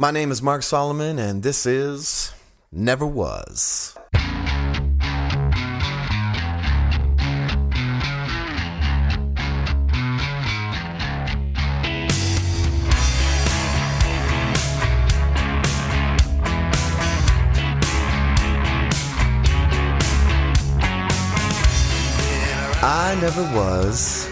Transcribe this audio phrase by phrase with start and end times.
[0.00, 2.32] My name is Mark Salomon, and this is
[2.70, 3.96] Never Was.
[22.80, 24.30] I never was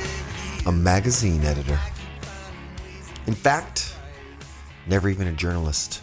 [0.65, 1.81] a magazine editor.
[3.27, 3.96] In fact,
[4.87, 6.03] never even a journalist.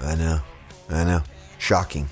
[0.00, 0.40] I know,
[0.88, 1.22] I know.
[1.58, 2.08] Shocking.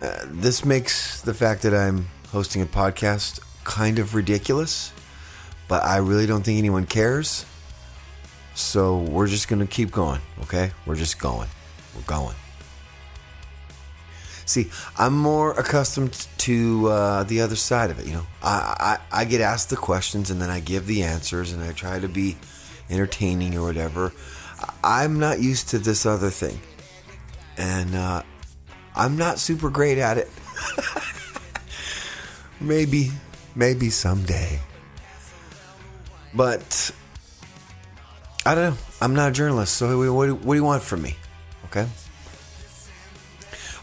[0.00, 4.92] Uh, this makes the fact that I'm hosting a podcast kind of ridiculous,
[5.68, 7.44] but I really don't think anyone cares.
[8.54, 10.72] So we're just going to keep going, okay?
[10.86, 11.48] We're just going.
[11.94, 12.34] We're going.
[14.44, 18.06] See, I'm more accustomed to uh, the other side of it.
[18.06, 21.52] You know, I, I I get asked the questions and then I give the answers
[21.52, 22.36] and I try to be
[22.92, 24.12] entertaining or whatever.
[24.84, 26.60] I'm not used to this other thing,
[27.56, 28.22] and uh,
[28.94, 30.30] I'm not super great at it.
[32.60, 33.10] maybe,
[33.56, 34.60] maybe someday,
[36.34, 36.92] but
[38.44, 38.78] I don't know.
[39.00, 41.16] I'm not a journalist, so what do, what do you want from me?
[41.66, 41.88] Okay.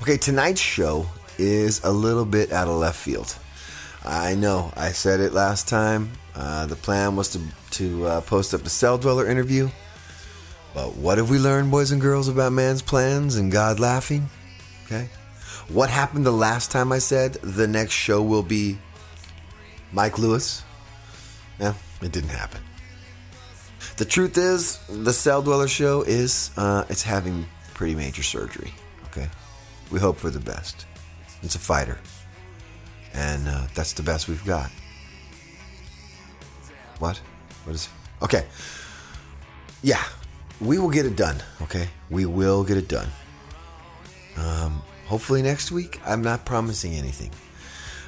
[0.02, 1.08] Okay, tonight's show
[1.38, 3.38] is a little bit out of left field.
[4.06, 6.12] I know, I said it last time.
[6.36, 7.42] Uh, the plan was to,
[7.72, 9.70] to uh, post up the Celldweller interview.
[10.74, 14.30] But what have we learned, boys and girls, about man's plans and God laughing?
[14.86, 15.10] Okay.
[15.68, 18.78] What happened the last time I said the next show will be
[19.92, 20.64] Mike Lewis?
[21.60, 22.62] Yeah, it didn't happen.
[23.98, 28.74] The truth is, the Celldweller show is uh, it's having pretty major surgery.
[29.08, 29.28] Okay.
[29.92, 30.86] We hope for the best.
[31.42, 31.98] It's a fighter.
[33.14, 34.70] And uh, that's the best we've got.
[37.00, 37.20] What?
[37.64, 37.90] What is.
[38.22, 38.46] Okay.
[39.82, 40.04] Yeah.
[40.60, 41.38] We will get it done.
[41.62, 41.90] Okay.
[42.10, 43.10] We will get it done.
[44.38, 46.00] Um, hopefully next week.
[46.06, 47.32] I'm not promising anything.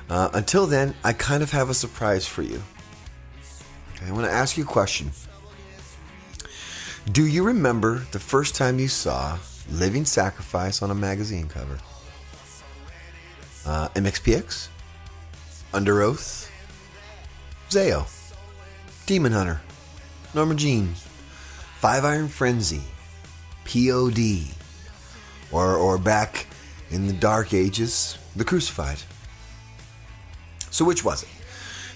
[0.10, 2.62] Uh, until then, I kind of have a surprise for you.
[3.96, 5.12] Okay, I want to ask you a question.
[7.10, 9.40] Do you remember the first time you saw
[9.70, 11.80] Living Sacrifice on a magazine cover?
[13.66, 14.68] Uh, MXPX?
[15.74, 16.50] Underoath?
[17.70, 18.21] Zao?
[19.06, 19.62] Demon Hunter?
[20.34, 20.94] Norma Jean?
[21.80, 22.84] Five Iron Frenzy?
[23.66, 24.54] POD?
[25.52, 26.48] Or, or back
[26.90, 29.00] in the Dark Ages, The Crucified?
[30.70, 31.30] So which was it?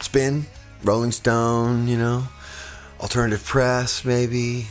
[0.02, 0.46] Spin?
[0.84, 2.28] Rolling Stone, you know?
[3.00, 4.68] Alternative Press, maybe?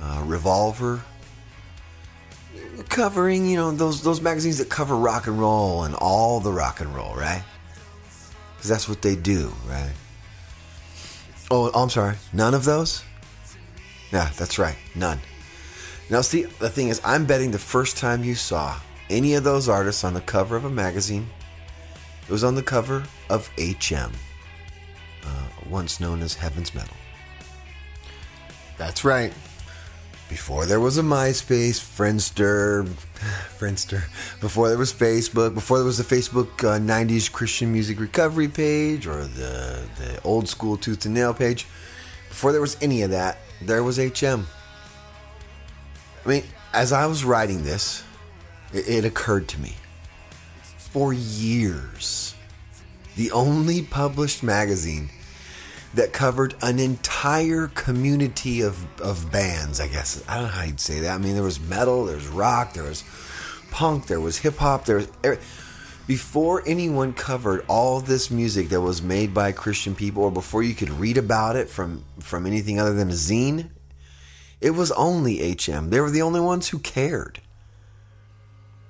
[0.00, 1.02] Uh, Revolver?
[2.88, 6.80] covering, you know, those those magazines that cover rock and roll and all the rock
[6.80, 7.42] and roll, right?
[8.56, 9.92] Because that's what they do, right?
[11.54, 13.04] Oh, I'm sorry, none of those.
[14.10, 15.18] Yeah, that's right, none.
[16.08, 18.80] Now, see, the thing is, I'm betting the first time you saw
[19.10, 21.28] any of those artists on the cover of a magazine,
[22.22, 24.12] it was on the cover of HM,
[25.26, 26.96] uh, once known as Heaven's Metal.
[28.78, 29.34] That's right
[30.32, 32.86] before there was a MySpace, Friendster,
[33.58, 34.00] Friendster,
[34.40, 39.06] before there was Facebook, before there was the Facebook uh, 90s Christian music recovery page
[39.06, 41.66] or the, the old school tooth and nail page,
[42.30, 44.46] before there was any of that, there was HM.
[46.24, 48.02] I mean, as I was writing this,
[48.72, 49.74] it, it occurred to me.
[50.78, 52.34] For years,
[53.16, 55.10] the only published magazine
[55.94, 60.22] that covered an entire community of, of bands, I guess.
[60.28, 61.14] I don't know how you'd say that.
[61.14, 63.04] I mean, there was metal, there was rock, there was
[63.70, 65.38] punk, there was hip hop, there was.
[66.06, 70.74] Before anyone covered all this music that was made by Christian people, or before you
[70.74, 73.70] could read about it from, from anything other than a zine,
[74.60, 75.90] it was only HM.
[75.90, 77.40] They were the only ones who cared.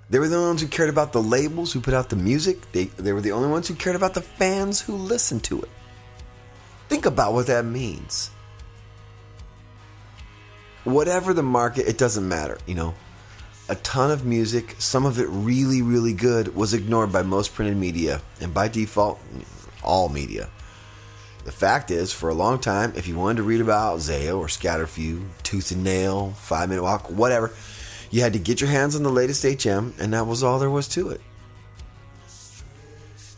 [0.08, 2.70] They were the only ones who cared about the labels who put out the music.
[2.72, 5.70] They, they were the only ones who cared about the fans who listened to it.
[6.88, 8.30] Think about what that means.
[10.84, 12.94] Whatever the market, it doesn't matter, you know.
[13.68, 17.76] A ton of music, some of it really, really good, was ignored by most printed
[17.76, 19.20] media, and by default,
[19.82, 20.50] all media.
[21.44, 24.46] The fact is, for a long time, if you wanted to read about Zao or
[24.46, 27.52] Scaterd Few, Tooth and Nail, Five Minute Walk, whatever,
[28.10, 30.70] you had to get your hands on the latest HM, and that was all there
[30.70, 31.20] was to it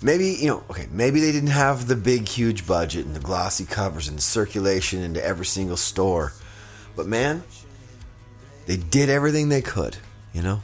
[0.04, 3.64] maybe you know okay maybe they didn't have the big huge budget and the glossy
[3.64, 6.32] covers and the circulation into every single store
[6.94, 7.42] but man
[8.66, 9.96] they did everything they could
[10.32, 10.60] you know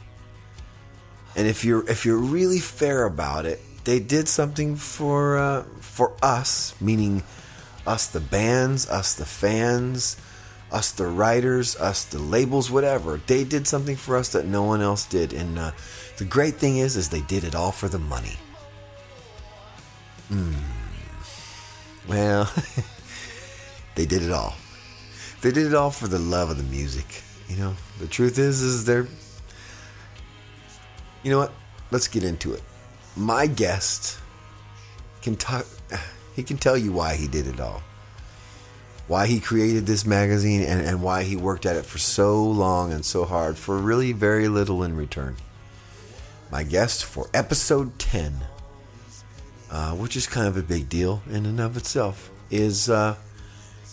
[1.35, 6.13] and if you're if you're really fair about it they did something for uh, for
[6.21, 7.23] us meaning
[7.87, 10.15] us the bands us the fans
[10.71, 13.19] us the writers, us the labels, whatever.
[13.27, 15.33] They did something for us that no one else did.
[15.33, 15.71] And uh,
[16.17, 18.37] the great thing is, is they did it all for the money.
[20.31, 20.53] Hmm.
[22.07, 22.51] Well,
[23.95, 24.55] they did it all.
[25.41, 27.23] They did it all for the love of the music.
[27.49, 29.07] You know, the truth is, is they're.
[31.23, 31.53] You know what?
[31.91, 32.63] Let's get into it.
[33.15, 34.19] My guest
[35.21, 35.65] can talk.
[36.33, 37.83] He can tell you why he did it all
[39.11, 42.93] why he created this magazine and, and why he worked at it for so long
[42.93, 45.35] and so hard for really very little in return.
[46.49, 48.45] My guest for episode 10,
[49.71, 53.15] uh, which is kind of a big deal in and of itself, is uh,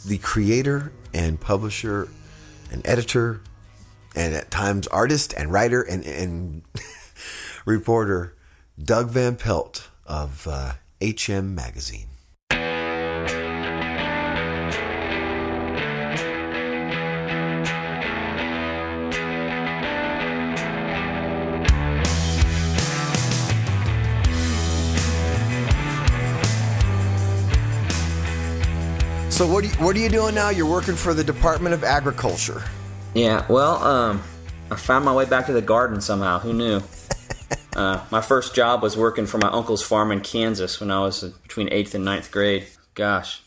[0.07, 2.09] the creator and publisher
[2.71, 3.41] and editor
[4.15, 6.63] and at times artist and writer and, and
[7.65, 8.35] reporter
[8.83, 12.08] Doug Van Pelt of uh, HM Magazine.
[29.39, 30.51] So what are you, what are you doing now?
[30.51, 32.61] You're working for the Department of Agriculture.
[33.15, 34.21] Yeah, well, um,
[34.69, 36.41] I found my way back to the garden somehow.
[36.41, 36.83] Who knew?
[37.77, 41.23] uh, my first job was working for my uncle's farm in Kansas when I was
[41.23, 42.67] between eighth and ninth grade.
[42.95, 43.41] Gosh,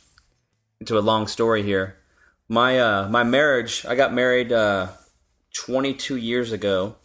[0.80, 1.98] into a long story here.
[2.48, 3.86] My uh, my marriage.
[3.86, 4.92] I got married uh,
[5.56, 6.96] 22 years ago,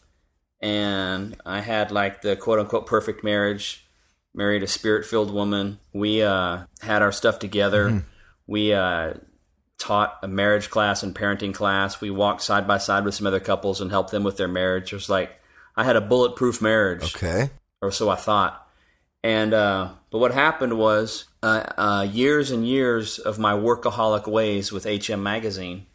[0.61, 3.85] and I had like the quote unquote perfect marriage.
[4.33, 5.81] Married a spirit filled woman.
[5.93, 7.91] We uh, had our stuff together.
[7.91, 8.11] Mm-hmm
[8.47, 9.15] we uh,
[9.79, 12.01] taught a marriage class and parenting class.
[12.01, 14.93] We walked side by side with some other couples and helped them with their marriage.
[14.93, 15.39] It was like
[15.77, 17.15] I had a bulletproof marriage.
[17.15, 17.51] Okay.
[17.83, 18.67] Or so I thought.
[19.23, 24.73] And uh, but what happened was uh, uh years and years of my workaholic ways
[24.73, 25.87] with HM Magazine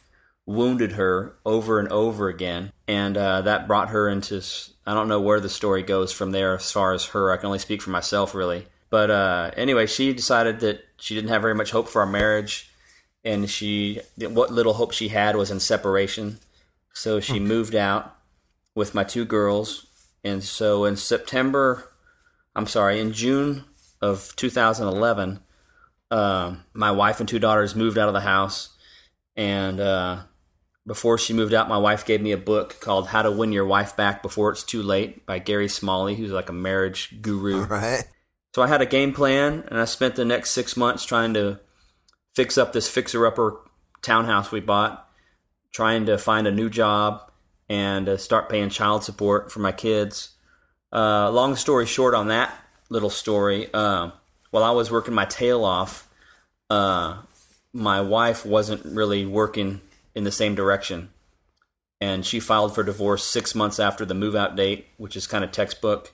[0.46, 4.42] wounded her over and over again, and uh, that brought her into.
[4.86, 7.32] I don't know where the story goes from there as far as her.
[7.32, 8.68] I can only speak for myself, really.
[8.90, 12.70] But uh, anyway, she decided that she didn't have very much hope for our marriage,
[13.26, 16.38] and she what little hope she had was in separation.
[16.94, 17.48] So she hmm.
[17.48, 18.16] moved out
[18.76, 19.88] with my two girls,
[20.24, 21.92] and so in September,
[22.56, 23.66] I'm sorry, in June
[24.00, 25.40] of 2011,
[26.12, 28.70] uh, my wife and two daughters moved out of the house,
[29.36, 30.20] and uh,
[30.86, 33.66] before she moved out, my wife gave me a book called "How to Win Your
[33.66, 37.62] Wife Back Before It's Too Late" by Gary Smalley, who's like a marriage guru.
[37.62, 38.04] All right.
[38.54, 41.60] So I had a game plan, and I spent the next six months trying to
[42.36, 43.62] fix up this fixer upper
[44.02, 45.08] townhouse we bought,
[45.72, 47.32] trying to find a new job
[47.70, 50.36] and uh, start paying child support for my kids.
[50.92, 52.54] Uh, long story short, on that
[52.90, 54.12] little story, uh,
[54.50, 56.10] while I was working my tail off,
[56.70, 57.22] uh,
[57.72, 59.80] my wife wasn't really working
[60.14, 61.10] in the same direction.
[62.02, 65.46] And she filed for divorce six months after the move out date, which is kind
[65.46, 66.12] of textbook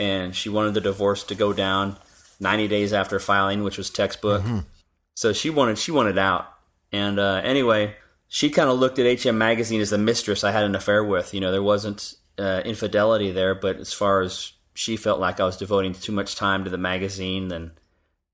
[0.00, 1.96] and she wanted the divorce to go down
[2.40, 4.42] 90 days after filing, which was textbook.
[4.42, 4.60] Mm-hmm.
[5.14, 6.48] So she wanted she wanted out.
[6.90, 7.94] And uh, anyway,
[8.26, 11.34] she kind of looked at HM magazine as the mistress I had an affair with.
[11.34, 15.44] You know, there wasn't uh, infidelity there, but as far as she felt like I
[15.44, 17.72] was devoting too much time to the magazine than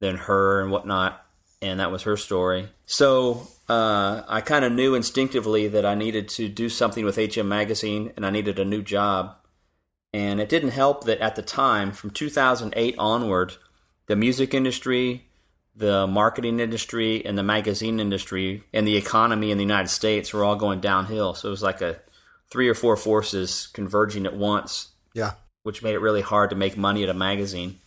[0.00, 1.26] than her and whatnot,
[1.60, 2.68] and that was her story.
[2.84, 7.48] So uh, I kind of knew instinctively that I needed to do something with HM
[7.48, 9.34] magazine, and I needed a new job.
[10.16, 13.56] And it didn't help that at the time, from 2008 onward,
[14.06, 15.26] the music industry,
[15.74, 20.42] the marketing industry, and the magazine industry, and the economy in the United States were
[20.42, 21.34] all going downhill.
[21.34, 22.00] So it was like a
[22.50, 24.88] three or four forces converging at once.
[25.12, 25.32] Yeah.
[25.64, 27.78] Which made it really hard to make money at a magazine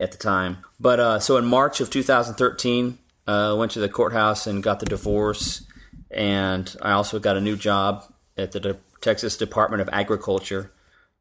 [0.00, 0.64] at the time.
[0.80, 2.96] But uh, so in March of 2013,
[3.28, 5.66] uh, I uh, went to the courthouse and got the divorce.
[6.10, 10.72] And I also got a new job at the De- Texas Department of Agriculture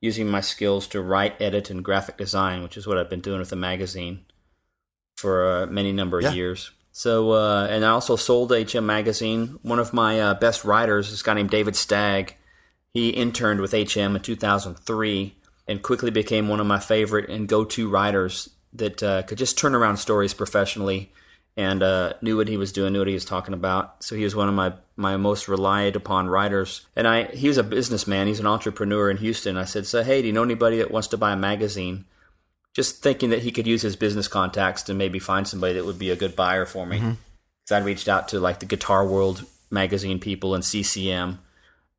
[0.01, 3.39] using my skills to write, edit, and graphic design, which is what I've been doing
[3.39, 4.25] with the magazine
[5.15, 6.33] for a many number of yeah.
[6.33, 6.71] years.
[6.91, 9.59] So, uh, and I also sold HM Magazine.
[9.63, 12.35] One of my uh, best writers, this guy named David Stagg,
[12.93, 15.35] he interned with HM in 2003
[15.67, 19.57] and quickly became one of my favorite and go to writers that uh, could just
[19.57, 21.11] turn around stories professionally
[21.57, 24.03] and uh, knew what he was doing, knew what he was talking about.
[24.03, 26.85] So he was one of my my most relied upon writers.
[26.95, 28.27] And I he was a businessman.
[28.27, 29.57] He's an entrepreneur in Houston.
[29.57, 32.05] I said, "So hey, do you know anybody that wants to buy a magazine?"
[32.73, 35.99] Just thinking that he could use his business contacts to maybe find somebody that would
[35.99, 36.97] be a good buyer for me.
[36.97, 37.15] Because
[37.67, 37.73] mm-hmm.
[37.75, 41.39] I reached out to like the Guitar World magazine people and CCM.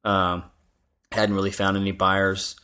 [0.04, 0.44] Um,
[1.12, 2.56] hadn't really found any buyers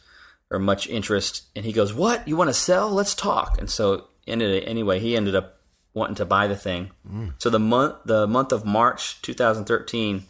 [0.51, 1.45] or much interest.
[1.57, 2.29] And he goes, "What?
[2.29, 2.91] You want to sell?
[2.91, 5.01] Let's talk." And so ended anyway.
[5.01, 5.62] He ended up
[5.95, 6.91] wanting to buy the thing.
[7.09, 7.35] Mm.
[7.39, 10.25] So the month the month of March 2013,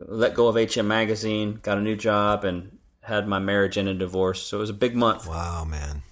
[0.00, 3.98] let go of HM Magazine, got a new job, and had my marriage end in
[3.98, 4.42] divorce.
[4.42, 5.26] So it was a big month.
[5.28, 6.02] Wow, man.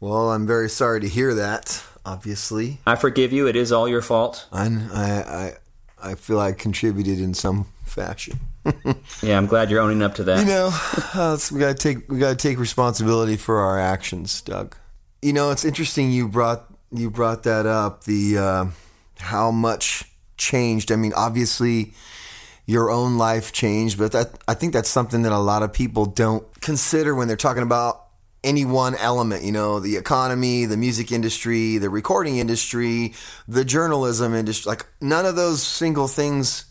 [0.00, 1.82] Well, I'm very sorry to hear that.
[2.06, 3.46] Obviously, I forgive you.
[3.46, 4.48] It is all your fault.
[4.50, 5.52] I I
[6.02, 8.40] I feel I contributed in some fashion.
[9.22, 10.40] yeah, I'm glad you're owning up to that.
[10.40, 10.70] You know,
[11.14, 14.76] uh, we gotta take we gotta take responsibility for our actions, Doug.
[15.20, 18.04] You know, it's interesting you brought you brought that up.
[18.04, 18.64] The uh,
[19.18, 20.04] how much
[20.36, 20.90] changed.
[20.90, 21.92] I mean, obviously,
[22.66, 26.06] your own life changed, but that I think that's something that a lot of people
[26.06, 28.06] don't consider when they're talking about
[28.42, 33.12] any one element, you know, the economy, the music industry, the recording industry,
[33.46, 36.64] the journalism industry, like none of those single things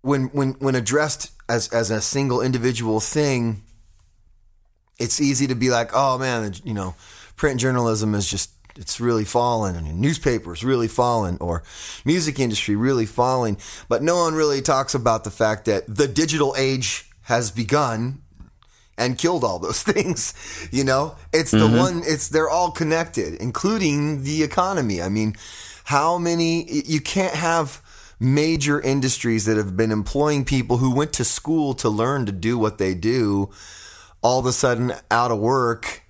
[0.00, 3.62] when when when addressed as as a single individual thing,
[4.98, 6.94] it's easy to be like, "Oh man, you know,
[7.36, 11.62] print journalism is just it's really fallen and newspapers really fallen or
[12.04, 13.56] music industry really falling.
[13.88, 18.22] But no one really talks about the fact that the digital age has begun
[18.98, 20.34] and killed all those things
[20.70, 21.16] you know?
[21.32, 21.76] It's the mm-hmm.
[21.76, 25.02] one it's they're all connected including the economy.
[25.02, 25.34] I mean
[25.84, 27.82] how many you can't have
[28.18, 32.58] major industries that have been employing people who went to school to learn to do
[32.58, 33.50] what they do
[34.22, 36.02] all of a sudden out of work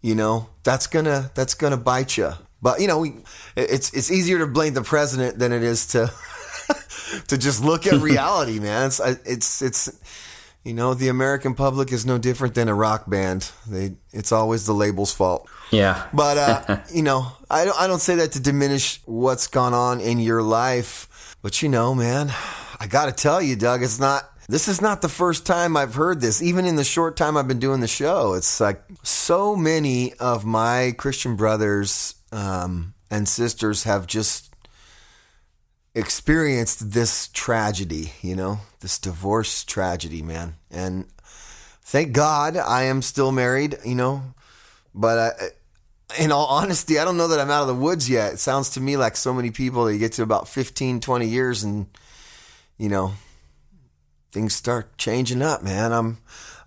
[0.00, 2.32] you know that's gonna that's gonna bite you.
[2.60, 3.14] But you know, we,
[3.56, 6.12] it's it's easier to blame the president than it is to
[7.28, 8.86] to just look at reality, man.
[8.86, 10.00] It's it's it's
[10.64, 13.50] you know the American public is no different than a rock band.
[13.68, 15.48] They it's always the label's fault.
[15.72, 16.06] Yeah.
[16.12, 20.00] But uh, you know, I don't I don't say that to diminish what's gone on
[20.00, 22.32] in your life, but you know, man,
[22.78, 25.94] I got to tell you, Doug, it's not this is not the first time I've
[25.94, 28.34] heard this, even in the short time I've been doing the show.
[28.34, 34.52] It's like so many of my Christian brothers um, and sisters have just
[35.94, 40.56] experienced this tragedy, you know, this divorce tragedy, man.
[40.70, 41.06] And
[41.82, 44.22] thank God I am still married, you know,
[44.94, 48.34] but I, in all honesty, I don't know that I'm out of the woods yet.
[48.34, 51.62] It sounds to me like so many people, they get to about 15, 20 years
[51.62, 51.86] and,
[52.78, 53.12] you know,
[54.32, 55.92] things start changing up, man.
[55.92, 56.18] I'm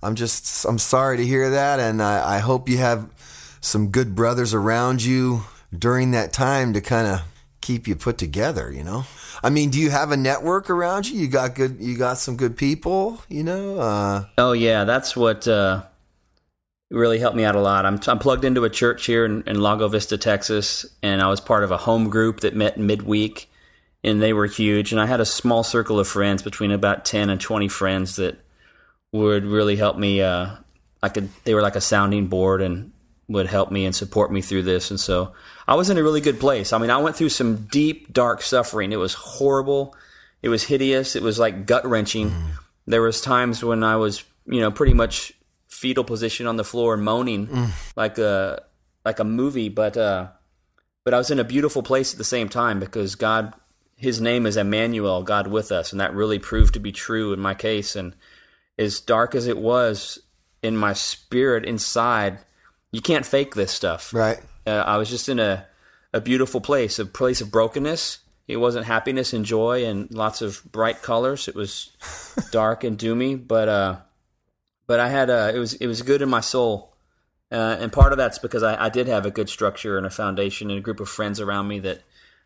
[0.02, 3.10] I'm just I'm sorry to hear that, and I, I hope you have
[3.60, 5.44] some good brothers around you
[5.78, 7.22] during that time to kind of
[7.60, 8.72] keep you put together.
[8.72, 9.06] You know,
[9.44, 11.20] I mean, do you have a network around you?
[11.20, 13.22] You got good, you got some good people.
[13.28, 13.80] You know.
[13.80, 15.48] Uh, oh yeah, that's what.
[15.48, 15.84] Uh
[16.92, 17.86] really helped me out a lot.
[17.86, 21.42] I'm, I'm plugged into a church here in, in, Lago Vista, Texas, and I was
[21.42, 23.50] part of a home group that met midweek
[24.06, 24.94] and they were huge.
[24.94, 28.40] And I had a small circle of friends, between about ten and twenty friends, that
[29.12, 30.22] would really help me.
[30.22, 30.56] Uh,
[31.04, 31.30] I could.
[31.44, 32.92] They were like a sounding board and
[33.28, 34.92] would help me and support me through this.
[34.92, 35.34] And so
[35.68, 36.72] I was in a really good place.
[36.72, 38.92] I mean, I went through some deep, dark suffering.
[38.92, 39.96] It was horrible.
[40.44, 41.16] It was hideous.
[41.16, 42.30] It was like gut wrenching.
[42.30, 42.52] Mm.
[42.86, 45.34] There was times when I was, you know, pretty much
[45.68, 47.70] fetal position on the floor, moaning mm.
[47.96, 48.64] like a
[49.04, 49.70] like a movie.
[49.70, 50.28] But uh,
[51.04, 53.54] but I was in a beautiful place at the same time because God
[53.96, 57.40] his name is Emmanuel, God with us, and that really proved to be true in
[57.40, 57.96] my case.
[57.96, 58.16] And
[58.78, 60.20] as dark as it was
[60.62, 62.40] in my spirit inside,
[62.92, 64.14] you can't fake this stuff.
[64.14, 64.40] Right.
[64.68, 65.68] Uh, I was just in a
[66.14, 68.20] a beautiful place, a place of brokenness.
[68.48, 71.50] It wasn't happiness and joy and lots of bright colors.
[71.50, 71.92] It was
[72.52, 73.98] dark and doomy, but uh,
[74.88, 76.94] but I had a, it was it was good in my soul.
[77.52, 80.10] Uh, and part of that's because I, I did have a good structure and a
[80.10, 82.02] foundation and a group of friends around me that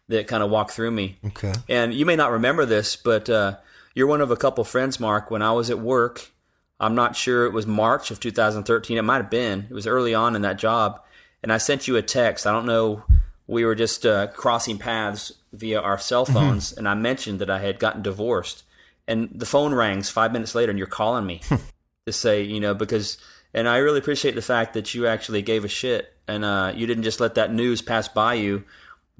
[0.10, 1.18] that kind of walked through me.
[1.28, 1.54] Okay.
[1.70, 3.58] And you may not remember this, but uh,
[3.94, 5.32] you're one of a couple friends, Mark.
[5.32, 6.32] When I was at work,
[6.80, 8.98] I'm not sure it was March of 2013.
[8.98, 9.68] It might have been.
[9.70, 11.02] It was early on in that job,
[11.42, 12.46] and I sent you a text.
[12.46, 13.04] I don't know.
[13.48, 16.34] We were just uh, crossing paths via our cell mm-hmm.
[16.34, 16.80] phones, mm-hmm.
[16.80, 18.64] and I mentioned that I had gotten divorced.
[19.08, 21.42] And the phone rings five minutes later, and you're calling me
[22.06, 23.18] to say, you know, because.
[23.52, 26.86] And I really appreciate the fact that you actually gave a shit and uh, you
[26.86, 28.64] didn't just let that news pass by you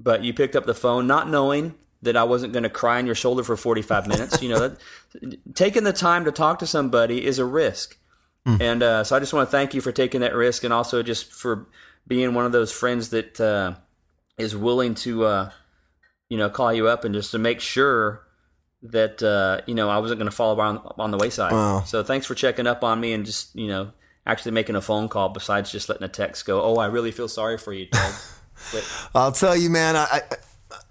[0.02, 3.06] but you picked up the phone not knowing that I wasn't going to cry on
[3.06, 4.42] your shoulder for 45 minutes.
[4.42, 4.80] you know, that,
[5.54, 7.98] taking the time to talk to somebody is a risk.
[8.46, 8.60] Mm.
[8.60, 11.02] And uh, so I just want to thank you for taking that risk and also
[11.02, 11.68] just for
[12.06, 13.74] being one of those friends that uh,
[14.38, 15.50] is willing to, uh,
[16.30, 18.26] you know, call you up and just to make sure
[18.82, 21.52] that, uh, you know, I wasn't going to fall on, on the wayside.
[21.52, 21.82] Wow.
[21.82, 23.92] So thanks for checking up on me and just, you know,
[24.26, 27.28] actually making a phone call besides just letting a text go, oh, I really feel
[27.28, 28.14] sorry for you, Doug.
[29.14, 29.96] I'll tell you, man.
[29.96, 30.22] I,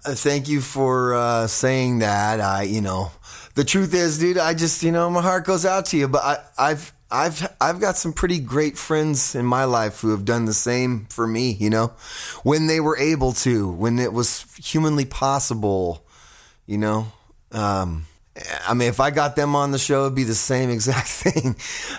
[0.04, 2.40] I, thank you for uh, saying that.
[2.40, 3.10] I, you know,
[3.54, 4.38] the truth is, dude.
[4.38, 6.08] I just, you know, my heart goes out to you.
[6.08, 10.24] But I, I've, I've, I've got some pretty great friends in my life who have
[10.24, 11.52] done the same for me.
[11.52, 11.86] You know,
[12.42, 16.04] when they were able to, when it was humanly possible.
[16.66, 17.06] You know,
[17.50, 18.06] um,
[18.66, 21.56] I mean, if I got them on the show, it'd be the same exact thing.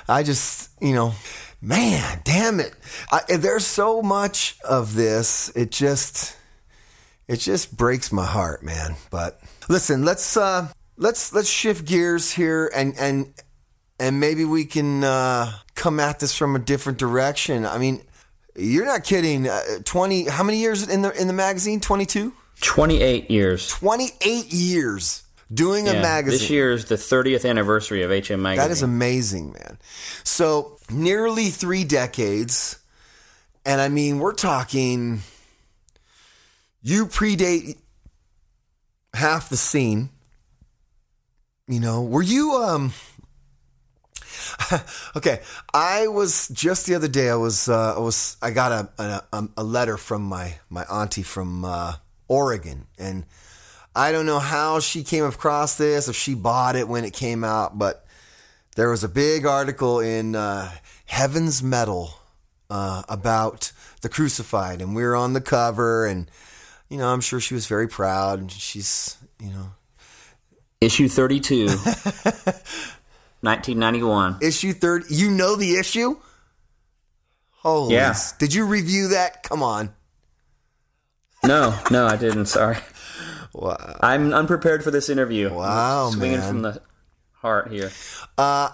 [0.08, 1.14] I just, you know,
[1.62, 2.74] man, damn it.
[3.12, 5.50] I, there's so much of this.
[5.56, 6.36] It just,
[7.28, 8.96] it just breaks my heart, man.
[9.10, 9.40] But
[9.70, 13.34] listen, let's, uh, let's, let's shift gears here and, and,
[14.00, 17.66] and maybe we can, uh, come at this from a different direction.
[17.66, 18.02] I mean,
[18.56, 19.48] you're not kidding.
[19.48, 21.80] Uh, 20, how many years in the, in the magazine?
[21.80, 22.34] 22?
[22.62, 23.68] 28 years.
[23.70, 26.40] 28 years doing Yeah, a magazine.
[26.40, 28.68] This year is the 30th anniversary of HM Magazine.
[28.68, 29.78] That is amazing, man.
[30.24, 32.80] So nearly three decades,
[33.66, 35.22] and I mean, we're talking.
[36.82, 37.78] You predate
[39.14, 40.10] half the scene.
[41.68, 42.94] You know, were you um?
[45.16, 45.42] okay,
[45.74, 47.30] I was just the other day.
[47.30, 51.24] I was uh, I was I got a a, a letter from my my auntie
[51.24, 51.96] from uh,
[52.28, 53.26] Oregon, and
[53.96, 57.44] I don't know how she came across this, if she bought it when it came
[57.44, 58.06] out, but
[58.76, 60.72] there was a big article in uh,
[61.06, 62.14] Heaven's Metal
[62.70, 63.72] uh, about
[64.02, 66.32] the crucified, and we were on the cover, and
[66.90, 68.52] you know, I'm sure she was very proud.
[68.52, 69.72] She's, you know,
[70.80, 71.68] Issue 32,
[73.42, 74.38] 1991.
[74.42, 75.04] issue third.
[75.10, 76.18] You know the issue?
[77.58, 77.94] Holy!
[77.94, 78.16] Yeah.
[78.40, 79.44] Did you review that?
[79.44, 79.94] Come on.
[81.44, 82.48] No, no, I didn't.
[82.48, 82.78] Sorry.
[83.54, 83.98] Wow.
[84.02, 85.54] I'm unprepared for this interview.
[85.54, 86.48] Wow, Swinging man.
[86.48, 86.82] from the
[87.34, 87.92] heart here.
[88.38, 88.70] Uh,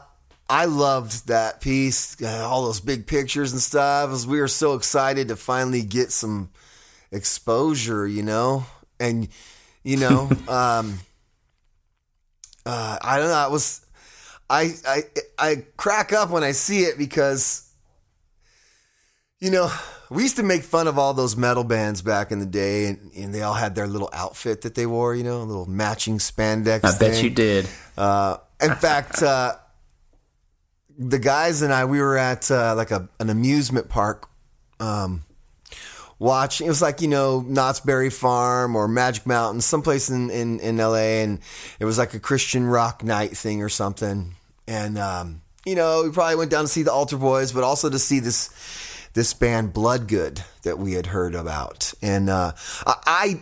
[0.50, 4.25] I loved that piece, uh, all those big pictures and stuff.
[4.25, 6.50] We were so excited to finally get some
[7.12, 8.65] exposure, you know,
[9.00, 9.27] and
[9.84, 11.00] you know, um,
[12.65, 13.34] uh, I don't know.
[13.34, 13.86] I was,
[14.50, 15.03] I, I,
[15.38, 17.66] I crack up when I see it because,
[19.39, 19.72] you know,
[20.10, 23.12] we used to make fun of all those metal bands back in the day, and,
[23.15, 26.17] and they all had their little outfit that they wore, you know, a little matching
[26.17, 26.84] spandex.
[26.84, 27.67] I bet you did.
[27.98, 29.56] Uh, in fact, uh,
[30.98, 34.28] the guys and I, we were at uh, like a, an amusement park
[34.80, 35.23] um,
[36.17, 36.65] watching.
[36.65, 40.78] It was like, you know, Knott's Berry Farm or Magic Mountain, someplace in, in, in
[40.78, 41.21] LA.
[41.21, 41.39] And
[41.80, 44.36] it was like a Christian rock night thing or something.
[44.67, 47.89] And, um, you know, we probably went down to see the Altar Boys, but also
[47.89, 48.50] to see this
[49.17, 51.91] this band Bloodgood that we had heard about.
[52.03, 52.51] And uh,
[52.86, 53.41] I,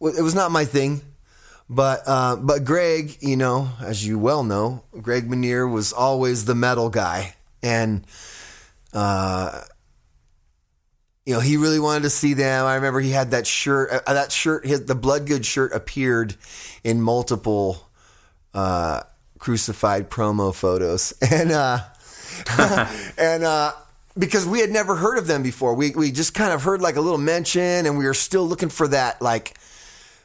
[0.00, 1.00] it was not my thing.
[1.68, 6.54] But uh, but Greg, you know, as you well know, Greg Minier was always the
[6.54, 8.06] metal guy, and
[8.94, 9.64] uh,
[11.26, 12.64] you know he really wanted to see them.
[12.64, 13.90] I remember he had that shirt.
[14.06, 16.36] Uh, that shirt, his, the Bloodgood shirt, appeared
[16.84, 17.90] in multiple
[18.54, 19.02] uh,
[19.38, 21.80] crucified promo photos, and uh,
[23.18, 23.72] and uh,
[24.16, 26.96] because we had never heard of them before, we we just kind of heard like
[26.96, 29.56] a little mention, and we were still looking for that like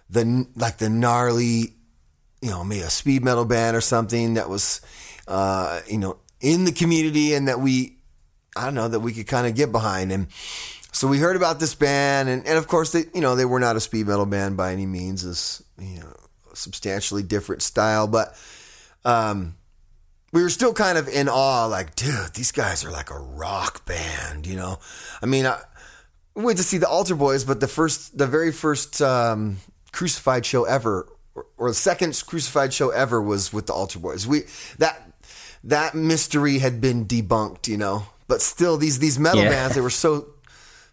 [0.10, 1.74] the like the gnarly,
[2.42, 4.82] you know, maybe a speed metal band or something that was,
[5.28, 7.98] uh, you know, in the community and that we,
[8.56, 10.12] I don't know, that we could kind of get behind.
[10.12, 10.28] And
[10.92, 13.60] so we heard about this band, and, and of course they, you know, they were
[13.60, 16.14] not a speed metal band by any means, as you know,
[16.54, 18.36] substantially different style, but
[19.06, 19.56] um,
[20.34, 23.86] we were still kind of in awe, like, dude, these guys are like a rock
[23.86, 24.80] band, you know.
[25.22, 25.62] I mean, I,
[26.36, 29.58] we went to see the Altar Boys, but the first, the very first um,
[29.92, 34.28] crucified show ever, or, or the second crucified show ever, was with the Altar Boys.
[34.28, 34.42] We
[34.80, 35.00] that
[35.64, 38.08] that mystery had been debunked, you know.
[38.28, 39.50] But still, these these metal Yeah.
[39.50, 40.28] bands, they were so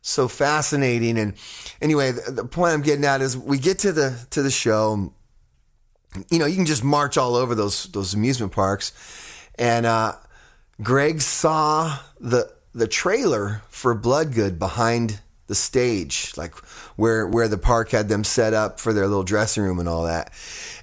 [0.03, 1.19] so fascinating.
[1.19, 1.35] And
[1.81, 5.13] anyway, the, the point I'm getting at is we get to the to the show.
[6.31, 8.93] You know, you can just march all over those those amusement parks,
[9.61, 10.15] and uh,
[10.83, 16.57] Greg saw the the trailer for Bloodgood behind the stage, like
[16.97, 20.05] where where the park had them set up for their little dressing room and all
[20.05, 20.33] that.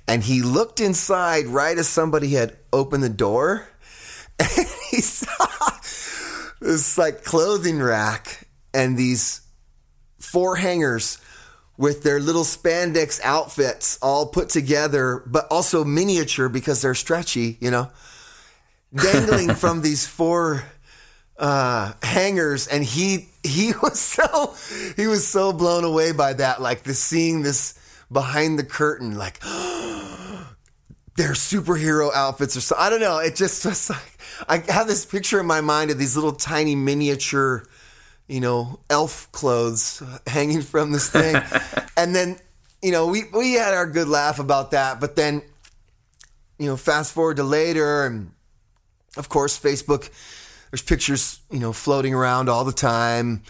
[0.07, 3.67] And he looked inside right as somebody had opened the door,
[4.39, 5.69] and he saw
[6.61, 9.41] this like clothing rack and these
[10.19, 11.17] four hangers
[11.77, 17.69] with their little spandex outfits all put together, but also miniature because they're stretchy, you
[17.69, 17.89] know,
[18.93, 20.63] dangling from these four
[21.37, 22.67] uh, hangers.
[22.67, 24.55] And he he was so
[24.95, 27.79] he was so blown away by that, like the seeing this
[28.11, 29.39] behind the curtain, like
[31.17, 32.75] their superhero outfits or so.
[32.77, 33.19] I don't know.
[33.19, 36.75] It just was like I have this picture in my mind of these little tiny
[36.75, 37.67] miniature,
[38.27, 41.35] you know, elf clothes hanging from this thing,
[41.97, 42.37] and then
[42.81, 45.41] you know we we had our good laugh about that, but then
[46.59, 48.31] you know fast forward to later, and
[49.17, 50.09] of course Facebook.
[50.71, 53.43] There's pictures, you know, floating around all the time,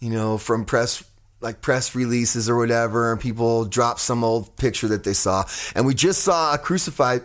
[0.00, 1.04] you know, from press
[1.40, 5.44] like press releases or whatever, and people drop some old picture that they saw.
[5.74, 7.22] And we just saw a crucified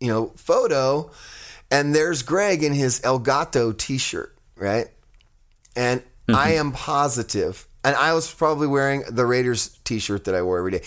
[0.00, 1.10] you know, photo,
[1.70, 4.88] and there's Greg in his Elgato T-shirt, right?
[5.76, 6.58] And I mm-hmm.
[6.58, 10.82] am positive, and I was probably wearing the Raiders T-shirt that I wore every day.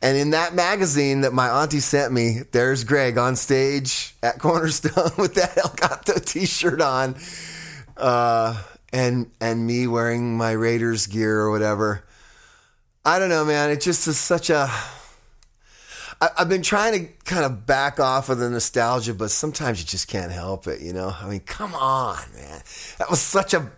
[0.00, 5.10] And in that magazine that my auntie sent me, there's Greg on stage at Cornerstone
[5.18, 7.16] with that El Gato T-shirt on,
[7.96, 12.04] uh, and and me wearing my Raiders gear or whatever.
[13.04, 13.70] I don't know, man.
[13.70, 14.70] It just is such a.
[16.22, 19.86] I, I've been trying to kind of back off of the nostalgia, but sometimes you
[19.86, 20.80] just can't help it.
[20.80, 22.62] You know, I mean, come on, man.
[22.98, 23.70] That was such a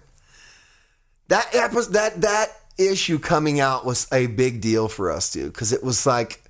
[1.33, 5.73] that that that that issue coming out was a big deal for us, dude, because
[5.73, 6.43] it was like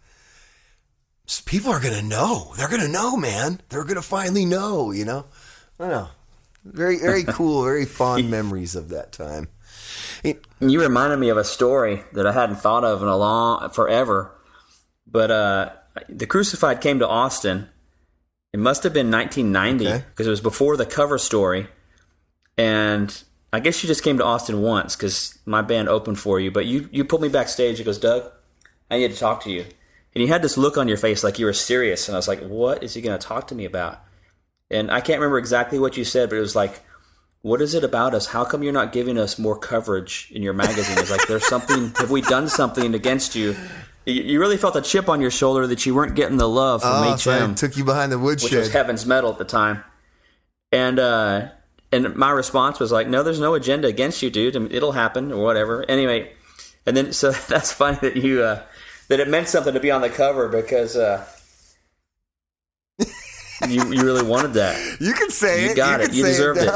[1.47, 2.53] people are gonna know.
[2.57, 3.61] They're gonna know, man.
[3.69, 4.91] They're gonna finally know.
[4.93, 5.25] You know,
[5.79, 6.09] I don't know.
[6.65, 7.65] Very very cool.
[7.65, 9.49] Very fond memories of that time.
[10.23, 13.69] It- You reminded me of a story that I hadn't thought of in a long
[13.71, 14.31] forever.
[15.07, 15.71] But uh,
[16.09, 17.69] the Crucified came to Austin.
[18.53, 20.05] It must have been 1990 Okay.
[20.11, 21.67] because it was before the cover story.
[22.57, 23.09] And
[23.53, 26.51] I guess you just came to Austin once because my band opened for you.
[26.51, 27.79] But you you pulled me backstage.
[27.79, 28.31] He goes, Doug,
[28.91, 29.67] I need to talk to you.
[30.15, 32.09] And you had this look on your face like you were serious.
[32.09, 34.03] And I was like, what is he going to talk to me about?
[34.71, 36.83] And I can't remember exactly what you said, but it was like,
[37.43, 38.27] what is it about us?
[38.27, 40.99] How come you're not giving us more coverage in your magazine?
[40.99, 41.93] It's like there's something.
[41.97, 43.57] Have we done something against you?
[44.05, 46.91] You really felt a chip on your shoulder that you weren't getting the love from
[46.93, 48.73] oh, so HM, took you behind the which was woodshed.
[48.73, 49.85] Heaven's Metal at the time.
[50.73, 51.49] And uh,
[51.93, 54.57] and my response was like, no, there's no agenda against you, dude.
[54.73, 55.85] It'll happen or whatever.
[55.89, 56.33] Anyway,
[56.87, 58.63] and then so that's funny that you uh,
[59.09, 60.97] that it meant something to be on the cover because.
[60.97, 61.25] Uh,
[63.69, 64.77] you, you really wanted that.
[65.01, 65.77] You can say You it.
[65.77, 66.15] got you it.
[66.15, 66.69] You deserved it.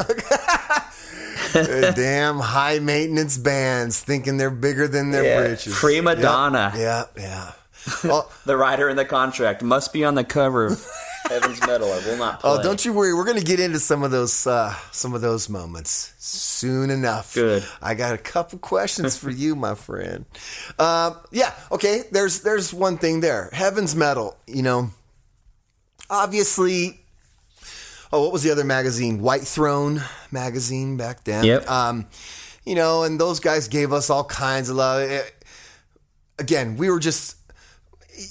[1.53, 5.39] Uh, Damn high maintenance bands thinking they're bigger than their Yeah.
[5.41, 5.75] britches.
[5.75, 6.71] Prima Yep, donna.
[6.75, 7.51] Yeah, yeah.
[8.05, 10.77] Oh, The writer in the contract must be on the cover
[11.29, 11.91] Heaven's Metal.
[11.91, 12.51] I will not play.
[12.51, 13.13] oh, don't you worry.
[13.13, 17.33] We're going to get into some of those uh, some of those moments soon enough.
[17.33, 17.65] Good.
[17.81, 20.25] I got a couple questions for you, my friend.
[20.79, 21.53] Um, yeah.
[21.71, 22.03] Okay.
[22.11, 23.49] There's there's one thing there.
[23.53, 24.37] Heaven's Metal.
[24.47, 24.89] You know,
[26.09, 26.99] obviously.
[28.13, 29.21] Oh, what was the other magazine?
[29.21, 31.43] White Throne magazine back then.
[31.43, 31.69] Yep.
[31.69, 32.05] Um,
[32.65, 35.01] you know, and those guys gave us all kinds of love.
[35.01, 35.33] It-
[36.39, 37.35] again, we were just.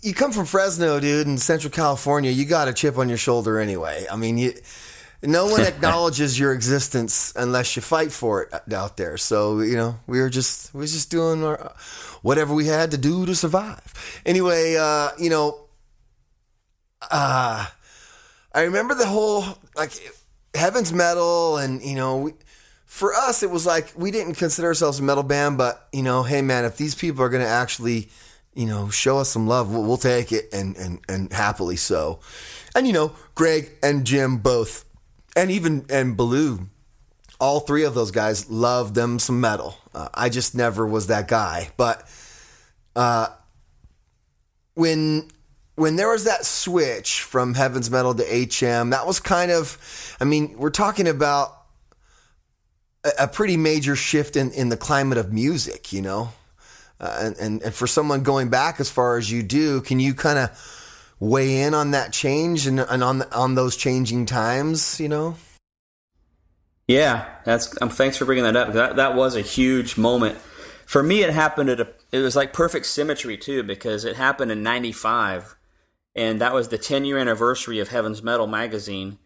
[0.02, 2.30] You come from Fresno, dude, in Central California.
[2.30, 4.06] You got a chip on your shoulder anyway.
[4.10, 4.54] I mean, you,
[5.22, 9.16] no one acknowledges your existence unless you fight for it out there.
[9.16, 11.74] So you know, we were just we were just doing our,
[12.22, 14.22] whatever we had to do to survive.
[14.24, 15.66] Anyway, uh, you know,
[17.10, 17.66] uh,
[18.54, 19.44] I remember the whole
[19.76, 19.92] like
[20.54, 22.32] Heaven's Metal, and you know, we,
[22.86, 26.22] for us it was like we didn't consider ourselves a metal band, but you know,
[26.22, 28.08] hey man, if these people are going to actually,
[28.56, 32.20] you know, show us some love, we'll, we'll take it, and and and happily so.
[32.74, 34.84] And you know, Greg and Jim both,
[35.36, 36.68] and even and Baloo,
[37.38, 39.76] all three of those guys love them some metal.
[39.94, 42.08] Uh, I just never was that guy, but
[42.96, 43.28] uh,
[44.74, 45.30] when
[45.76, 50.24] when there was that switch from Heaven's Metal to HM, that was kind of, I
[50.24, 51.54] mean, we're talking about
[53.04, 56.30] a, a pretty major shift in, in the climate of music, you know?
[56.98, 60.14] Uh, and, and, and for someone going back as far as you do, can you
[60.14, 65.08] kind of weigh in on that change and, and on, on those changing times, you
[65.08, 65.36] know?
[66.88, 67.80] Yeah, that's.
[67.82, 68.72] Um, thanks for bringing that up.
[68.72, 70.38] That that was a huge moment
[70.86, 71.22] for me.
[71.22, 71.88] It happened at a.
[72.12, 75.56] It was like perfect symmetry too because it happened in '95,
[76.14, 79.18] and that was the 10 year anniversary of Heaven's Metal magazine,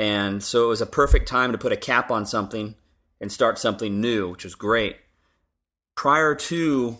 [0.00, 2.74] and so it was a perfect time to put a cap on something
[3.20, 4.96] and start something new, which was great.
[5.94, 6.98] Prior to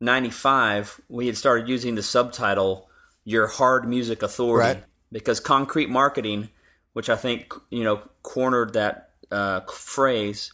[0.00, 2.88] '95, we had started using the subtitle
[3.24, 4.84] "Your Hard Music Authority" Right.
[5.12, 6.48] because Concrete Marketing,
[6.92, 10.52] which I think you know cornered that uh, phrase,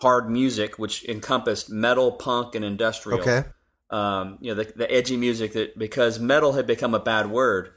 [0.00, 3.20] hard music, which encompassed metal, punk, and industrial.
[3.20, 3.44] Okay.
[3.90, 7.72] Um, you know the, the edgy music that because metal had become a bad word,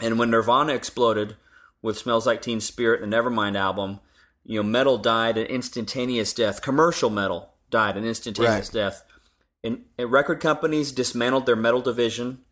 [0.00, 1.36] and when Nirvana exploded
[1.82, 4.00] with "Smells Like Teen Spirit" and the Nevermind album,
[4.44, 6.60] you know metal died an instantaneous death.
[6.60, 8.80] Commercial metal died an instantaneous Right.
[8.80, 9.04] death.
[9.64, 12.42] And, and record companies dismantled their metal division.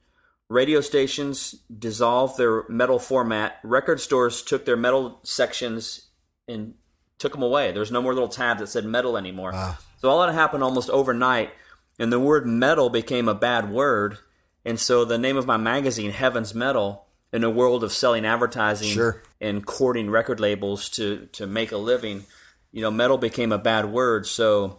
[0.49, 3.59] Radio stations dissolved their metal format.
[3.63, 6.07] Record stores took their metal sections
[6.49, 6.75] and
[7.19, 7.73] took them away.
[7.73, 9.53] There's no more little tabs that said metal anymore.
[10.01, 11.51] So all that happened almost overnight,
[11.99, 14.19] and the word metal became a bad word.
[14.65, 18.89] And so the name of my magazine, Heaven's Metal, in a world of selling advertising
[18.89, 19.23] Sure.
[19.41, 22.27] and courting record labels to to make a living,
[22.73, 24.27] you know, metal became a bad word.
[24.27, 24.79] So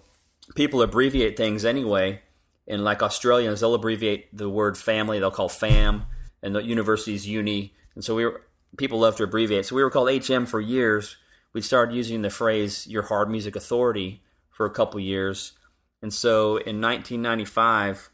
[0.56, 2.22] people abbreviate things anyway.
[2.68, 5.20] And like Australians, they'll abbreviate the word family.
[5.20, 6.04] They'll call fam,
[6.44, 7.74] and the university's uni.
[7.96, 8.42] and so we were
[8.78, 9.66] people love to abbreviate.
[9.66, 11.16] So we were called HM for years.
[11.54, 15.54] We started using the phrase "Your Hard Music Authority" for a couple years,
[16.02, 18.10] and so in 1995,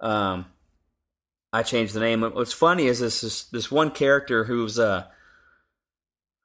[0.00, 0.46] um,
[1.52, 2.22] I changed the name.
[2.22, 5.10] What's funny is this this, this one character who's a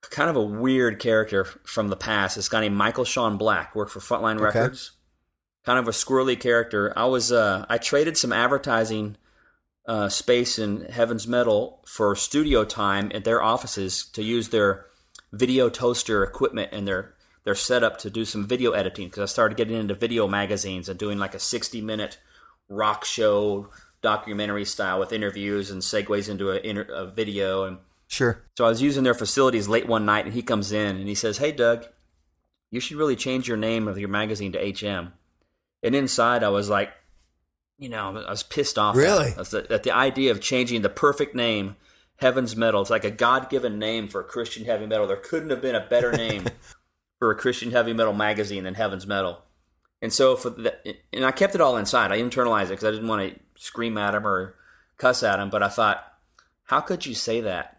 [0.09, 2.35] kind of a weird character from the past.
[2.35, 4.59] This guy named Michael Sean Black worked for Frontline Okay.
[4.59, 4.91] Records.
[5.65, 6.91] Kind of a squirrely character.
[6.97, 9.17] I was uh, I traded some advertising
[9.85, 14.85] uh, space in Heaven's Metal for studio time at their offices to use their
[15.31, 19.57] video toaster equipment and their their setup to do some video editing because I started
[19.57, 22.19] getting into video magazines and doing like a 60 minute
[22.69, 23.69] rock show
[24.01, 28.43] documentary style with interviews and segues into a, inter- a video and Sure.
[28.57, 31.15] so I was using their facilities late one night, and he comes in and he
[31.15, 31.85] says, "Hey, Doug,
[32.69, 35.13] you should really change your name of your magazine to HM."
[35.83, 36.91] And inside, I was like,
[37.77, 38.95] you know, I was pissed off.
[38.95, 39.33] Really?
[39.37, 41.75] Was at, at the idea of changing the perfect name,
[42.17, 42.81] Heaven's Metal.
[42.81, 45.07] It's like a God-given name for Christian heavy metal.
[45.07, 46.45] There couldn't have been a better name
[47.19, 49.41] for a Christian heavy metal magazine than Heaven's Metal.
[50.01, 50.75] And so for the,
[51.13, 52.11] and I kept it all inside.
[52.11, 54.55] I internalized it because I didn't want to scream at him or
[54.97, 55.49] cuss at him.
[55.49, 56.03] But I thought,
[56.63, 57.77] how could you say that?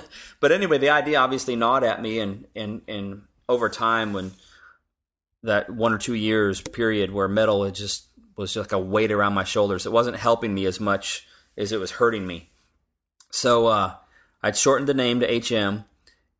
[0.40, 4.32] but anyway, the idea obviously gnawed at me, and and and over time, when
[5.42, 9.12] that one or two years period where metal it just was just like a weight
[9.12, 11.26] around my shoulders, it wasn't helping me as much
[11.56, 12.50] as it was hurting me.
[13.30, 13.94] So uh,
[14.42, 15.84] I'd shortened the name to HM,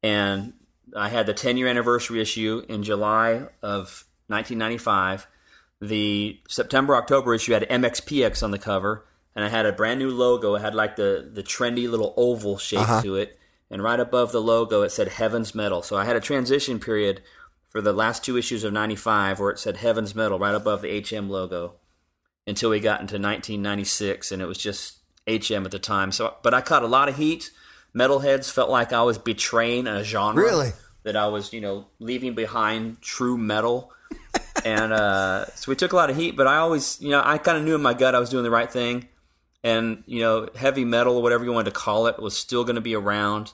[0.03, 0.53] and
[0.97, 5.27] I had the 10 year anniversary issue in July of 1995.
[5.81, 10.11] The September October issue had MXPX on the cover, and I had a brand new
[10.11, 10.55] logo.
[10.55, 13.39] It had like the the trendy little oval shape to it,
[13.71, 15.83] and right above the logo it said Heaven's Metal.
[15.83, 17.23] So I had a transition period
[17.73, 21.01] for the last two issues of 95 where it said Heaven's Metal right above the
[21.01, 21.75] HM logo
[22.47, 26.13] until we got into 1996 and it was just HM at the time.
[26.13, 27.51] So but I caught a lot of heat.
[27.97, 30.71] Metalheads felt like I was betraying a genre Really?
[31.05, 33.91] that I was, you know, leaving behind true metal.
[34.65, 37.39] and uh, so we took a lot of heat, but I always, you know, I
[37.39, 39.09] kind of knew in my gut I was doing the right thing.
[39.65, 42.75] And, you know, heavy metal or whatever you wanted to call it was still going
[42.75, 43.53] to be around.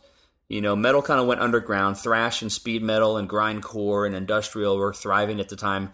[0.49, 1.99] You know, metal kind of went underground.
[1.99, 5.93] Thrash and speed metal and grindcore and industrial were thriving at the time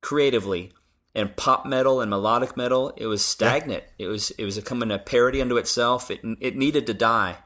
[0.00, 0.72] creatively.
[1.14, 3.82] And pop metal and melodic metal, it was stagnant.
[3.98, 6.10] It was it was becoming a parody unto itself.
[6.12, 7.38] It it needed to die,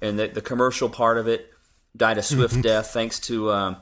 [0.00, 1.48] and the, the commercial part of it
[1.96, 3.76] died a swift death thanks to um,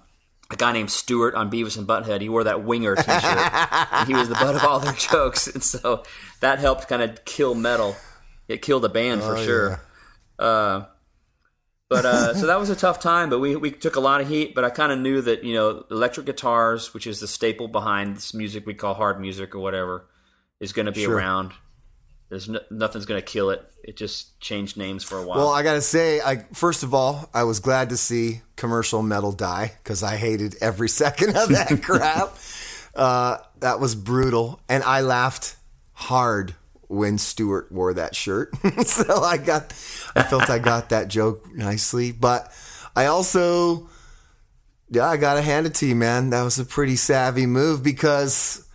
[0.51, 2.21] a guy named Stewart on Beavis and Butthead.
[2.21, 4.07] He wore that winger T-shirt.
[4.09, 6.03] he was the butt of all their jokes, and so
[6.41, 7.97] that helped kind of kill metal.
[8.49, 9.81] It killed the band for Oh, sure.
[10.39, 10.85] Uh,
[11.91, 13.29] but uh, so that was a tough time.
[13.29, 14.55] But we we took a lot of heat.
[14.55, 18.17] But I kind of knew that you know electric guitars, which is the staple behind
[18.17, 20.07] this music we call hard music or whatever,
[20.61, 21.17] is going to be Sure.
[21.17, 21.53] around.
[22.31, 23.61] There's no, nothing's going to kill it.
[23.83, 25.39] It just changed names for a while.
[25.39, 29.33] Well, I gotta say, I first of all, I was glad to see commercial metal
[29.33, 32.37] die because I hated every second of that crap.
[32.95, 35.57] Uh, that was brutal, and I laughed
[35.93, 36.55] hard
[36.91, 38.53] when Stewart wore that shirt.
[38.85, 39.73] so I got,
[40.17, 42.53] I felt I got that joke nicely, but
[42.97, 43.89] I also,
[44.91, 46.31] yeah, I gotta hand it to you, man.
[46.31, 48.67] That was a pretty savvy move because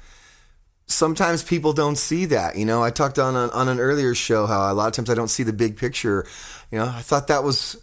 [0.88, 2.56] sometimes people don't see that.
[2.56, 5.10] You know, I talked on an, on an earlier show how a lot of times
[5.10, 6.26] I don't see the big picture.
[6.72, 7.76] You know, I thought that was,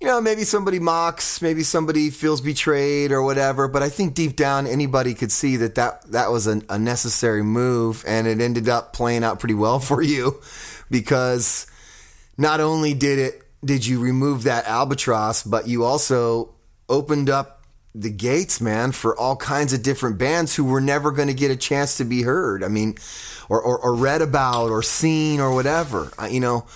[0.00, 3.66] you know, maybe somebody mocks, maybe somebody feels betrayed or whatever.
[3.66, 7.42] But I think deep down, anybody could see that that, that was a, a necessary
[7.42, 10.40] move, and it ended up playing out pretty well for you
[10.90, 11.66] because
[12.36, 16.54] not only did it did you remove that albatross, but you also
[16.88, 17.62] opened up
[17.94, 21.50] the gates, man, for all kinds of different bands who were never going to get
[21.50, 22.62] a chance to be heard.
[22.62, 22.96] I mean,
[23.48, 26.12] or, or, or read about or seen or whatever.
[26.16, 26.66] I, you know,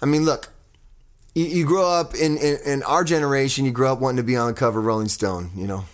[0.00, 0.51] I mean, look,
[1.34, 4.36] you, you grow up in, in, in our generation, you grow up wanting to be
[4.36, 5.84] on the cover of Rolling Stone, you know,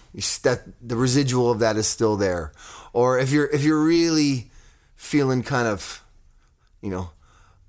[0.42, 2.52] that the residual of that is still there.
[2.92, 4.50] Or if you're, if you're really
[4.96, 6.02] feeling kind of,
[6.82, 7.10] you know,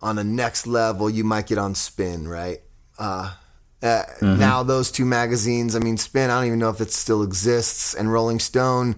[0.01, 2.59] on a next level, you might get on Spin, right?
[2.97, 3.33] Uh,
[3.81, 7.23] uh, Now those two magazines, I mean, Spin, I don't even know if it still
[7.23, 8.95] exists, and Rolling Stone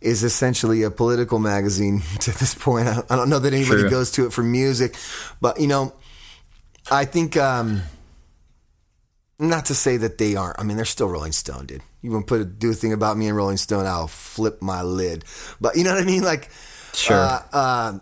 [0.00, 2.88] is essentially a political magazine to this point.
[2.88, 3.90] I I don't know that anybody True.
[3.90, 4.96] goes to it for music,
[5.40, 5.92] but you know,
[6.90, 7.82] I think um,
[9.38, 10.58] not to say that they aren't.
[10.58, 11.82] I mean, they're still Rolling Stone, dude.
[12.02, 14.60] You want to put a, do a thing about me and Rolling Stone, I'll flip
[14.60, 15.24] my lid.
[15.60, 16.22] But you know what I mean?
[16.22, 16.50] Like,
[16.94, 17.16] Sure.
[17.16, 17.98] uh, uh,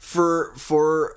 [0.00, 1.16] for for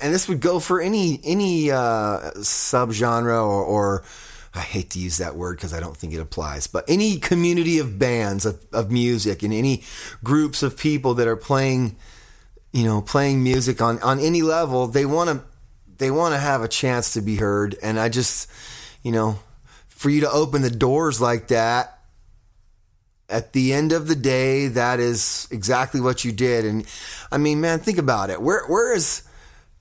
[0.00, 4.04] and this would go for any any uh, subgenre or, or
[4.54, 7.78] I hate to use that word because I don't think it applies, but any community
[7.78, 9.82] of bands of, of music and any
[10.22, 11.96] groups of people that are playing,
[12.72, 15.42] you know, playing music on on any level, they want to
[15.98, 18.50] they want to have a chance to be heard, and I just,
[19.02, 19.38] you know,
[19.88, 21.96] for you to open the doors like that.
[23.28, 26.84] At the end of the day, that is exactly what you did, and
[27.30, 28.42] I mean, man, think about it.
[28.42, 29.22] Where where is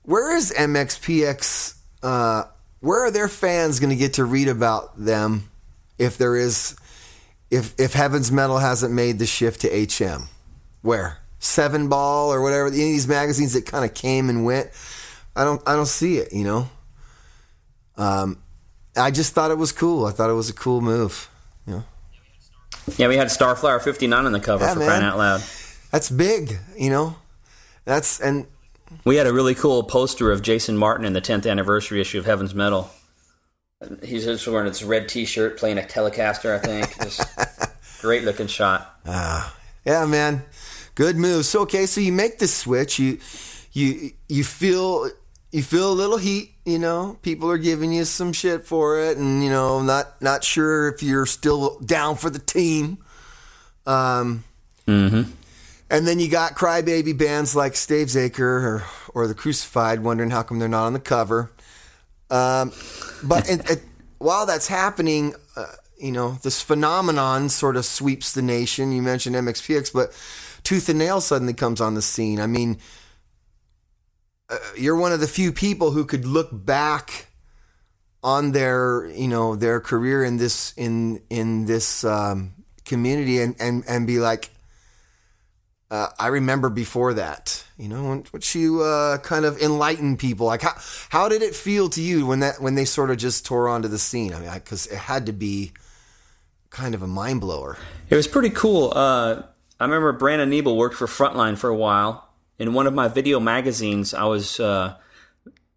[0.03, 1.75] where is MXPX?
[2.03, 2.43] Uh,
[2.79, 5.49] where are their fans going to get to read about them
[5.97, 6.75] if there is
[7.49, 10.29] if if Heaven's Metal hasn't made the shift to HM?
[10.81, 14.69] Where Seven Ball or whatever any of these magazines that kind of came and went.
[15.35, 16.33] I don't I don't see it.
[16.33, 16.69] You know.
[17.97, 18.41] Um,
[18.95, 20.05] I just thought it was cool.
[20.05, 21.29] I thought it was a cool move.
[21.67, 21.83] You know.
[22.97, 24.87] Yeah, we had Starflyer 59 on the cover Yeah, for man.
[24.87, 25.43] crying out loud.
[25.91, 26.57] That's big.
[26.77, 27.15] You know.
[27.85, 28.47] That's and
[29.05, 32.25] We had a really cool poster of Jason Martin in the 10th anniversary issue of
[32.25, 32.89] Heaven's Metal.
[34.03, 36.97] He's just wearing this red T-shirt, playing a Telecaster, I think.
[37.01, 37.21] Just
[38.01, 38.99] great looking shot.
[39.05, 40.43] Ah, Yeah, man.
[40.99, 41.45] Good move.
[41.45, 42.99] So okay, so you make the switch.
[42.99, 43.19] You
[43.71, 45.09] you you feel
[45.49, 47.17] you feel a little heat, you know.
[47.21, 51.01] People are giving you some shit for it and you know, not not sure if
[51.01, 52.97] you're still down for the team.
[53.85, 54.43] Um
[55.89, 58.83] And then you got crybaby bands like Stavesacre or
[59.13, 61.49] or the Crucified wondering how come they're not on the cover.
[62.29, 62.73] Um,
[63.23, 63.83] but it, it,
[64.17, 65.65] while that's happening, uh,
[65.97, 68.91] you know, this phenomenon sort of sweeps the nation.
[68.91, 70.11] You mentioned MXPX, but
[70.69, 72.39] Tooth and Nail suddenly comes on the scene.
[72.39, 72.77] I mean,
[74.51, 77.25] uh, you're one of the few people who could look back
[78.21, 82.53] on their, you know, their career in this in in this um,
[82.85, 84.51] community and and and be like,
[85.89, 90.45] uh, I remember before that, you know, when you uh, kind of enlighten people.
[90.45, 90.75] Like, how
[91.09, 93.87] how did it feel to you when that when they sort of just tore onto
[93.87, 94.35] the scene?
[94.35, 95.71] I mean, because it had to be
[96.69, 97.75] kind of a mind blower.
[98.07, 98.93] It was pretty cool.
[98.95, 99.41] Uh,
[99.79, 102.27] I remember Brandon Ebel worked for Frontline for a while.
[102.57, 104.95] In one of my video magazines, I was uh,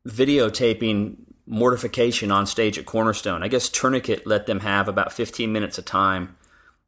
[0.06, 3.42] videotaping Mortification on stage at Cornerstone.
[3.42, 6.36] I guess Tourniquet let them have about 15 minutes of time,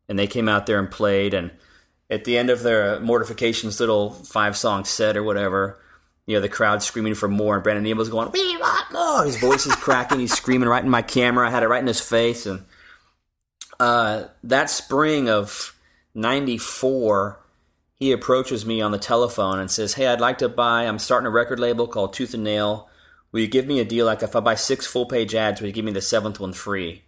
[0.08, 1.34] and they came out there and played.
[1.34, 1.52] And
[2.10, 5.80] at the end of their Mortification's little five song set or whatever,
[6.26, 9.36] you know, the crowd screaming for more, and Brandon Ebel's going, "We want more!" His
[9.36, 10.20] voice is cracking.
[10.20, 11.46] He's screaming right in my camera.
[11.46, 12.64] I had it right in his face, and
[13.78, 15.73] uh, that spring of
[16.14, 17.40] 94
[17.96, 21.26] he approaches me on the telephone and says hey i'd like to buy i'm starting
[21.26, 22.88] a record label called tooth and nail.
[23.32, 24.06] Will you give me a deal?
[24.06, 26.52] Like if i buy six full page ads will you give me the seventh one
[26.52, 27.02] free?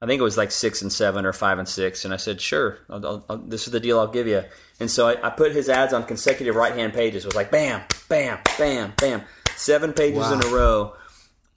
[0.00, 2.40] I think it was like six and seven or five and six and i said
[2.40, 4.44] sure I'll, I'll, this is the deal i'll give you.
[4.80, 7.24] And so I, I put his ads on consecutive right hand pages.
[7.24, 9.22] It was like bam bam bam bam.
[9.56, 10.94] Seven pages in a row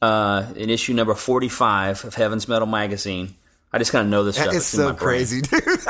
[0.01, 3.35] uh, in issue number 45 of heaven's metal magazine
[3.73, 4.97] i just kind of know this stuff it's my so brain.
[4.97, 5.61] crazy, dude.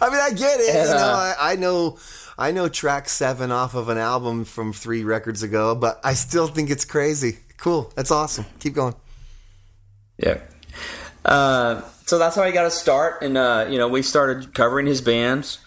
[0.00, 0.74] I mean, I get it.
[0.74, 1.98] And, you know, uh, I, I know,
[2.38, 6.46] I know track seven off of an album from three records ago, but I still
[6.46, 7.38] think it's crazy.
[7.56, 7.92] Cool.
[7.96, 8.46] That's awesome.
[8.60, 8.94] Keep going.
[10.18, 10.40] Yeah.
[11.24, 14.86] Uh, so that's how I got to start, and uh, you know, we started covering
[14.86, 15.58] his bands.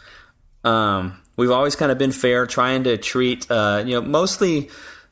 [0.64, 4.70] Um, we've always kind of been fair, trying to treat uh, you know mostly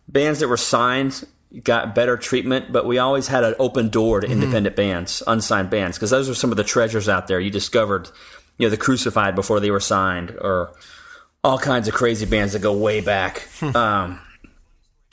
[0.08, 1.26] bands that were signed
[1.64, 5.98] got better treatment, but we always had an open door to independent bands, unsigned bands,
[5.98, 7.40] because those are some of the treasures out there.
[7.40, 8.10] You discovered,
[8.58, 10.72] you know, the Crucified before they were signed, or
[11.44, 13.48] all kinds of crazy bands that go way back.
[13.76, 14.20] um,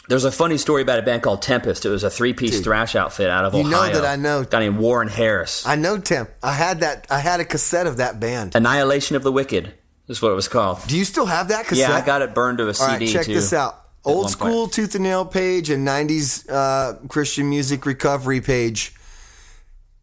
[0.08, 1.84] there's a funny story about a band called Tempest.
[1.84, 3.70] It was a three-piece thrash outfit out of You Ohio.
[3.92, 4.44] know that I know.
[4.44, 5.66] Guy named Warren Harris.
[5.66, 6.28] I know Tim.
[6.42, 7.06] I had that.
[7.10, 8.54] I had a cassette of that band.
[8.54, 9.74] Annihilation of the Wicked
[10.06, 10.78] is what it was called.
[10.86, 11.88] Do you still have that cassette?
[11.90, 13.34] Yeah, I got it burned to a All CD right, check too.
[13.34, 13.82] this out.
[14.06, 14.72] Old school point.
[14.72, 18.94] tooth and nail page and 90s uh, Christian music recovery page.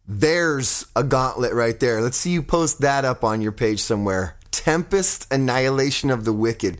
[0.07, 2.01] There's a gauntlet right there.
[2.01, 4.37] Let's see you post that up on your page somewhere.
[4.51, 6.79] Tempest Annihilation of the Wicked.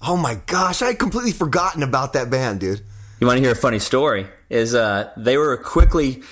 [0.00, 2.80] Oh my gosh, I had completely forgotten about that band, dude.
[3.20, 4.26] You want to hear a funny story?
[4.48, 6.22] Is uh, they were quickly,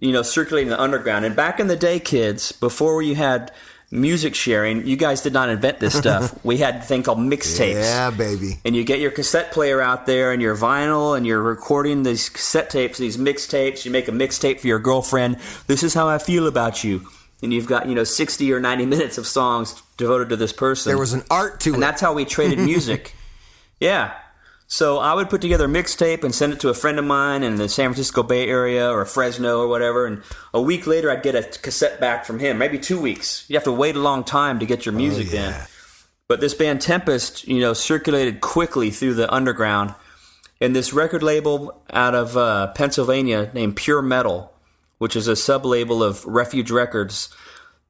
[0.00, 1.26] you know, circulating the underground.
[1.26, 3.52] And back in the day, kids, before you had
[3.90, 6.38] music sharing, you guys did not invent this stuff.
[6.44, 7.74] we had a thing called mixtapes.
[7.74, 8.58] Yeah, baby.
[8.64, 12.28] and you get your cassette player out there and your vinyl and you're recording these
[12.28, 13.84] cassette tapes, these mixtapes.
[13.84, 15.38] You make a mixtape for your girlfriend.
[15.66, 17.06] This is how I feel about you.
[17.42, 20.90] And you've got, you know, 60 or 90 minutes of songs devoted to this person.
[20.90, 21.76] There was an art to and it.
[21.76, 23.14] And that's how we traded music.
[23.80, 24.14] yeah.
[24.72, 27.42] So I would put together a mixtape and send it to a friend of mine
[27.42, 30.06] in the San Francisco Bay Area or Fresno or whatever.
[30.06, 30.22] And
[30.54, 32.56] a week later, I'd get a cassette back from him.
[32.56, 33.44] Maybe two weeks.
[33.48, 35.52] You have to wait a long time to get your music in.
[36.28, 39.92] But this band Tempest, you know, circulated quickly through the underground.
[40.60, 44.52] And this record label out of uh, Pennsylvania named Pure Metal,
[44.98, 47.34] which is a sub label of Refuge Records,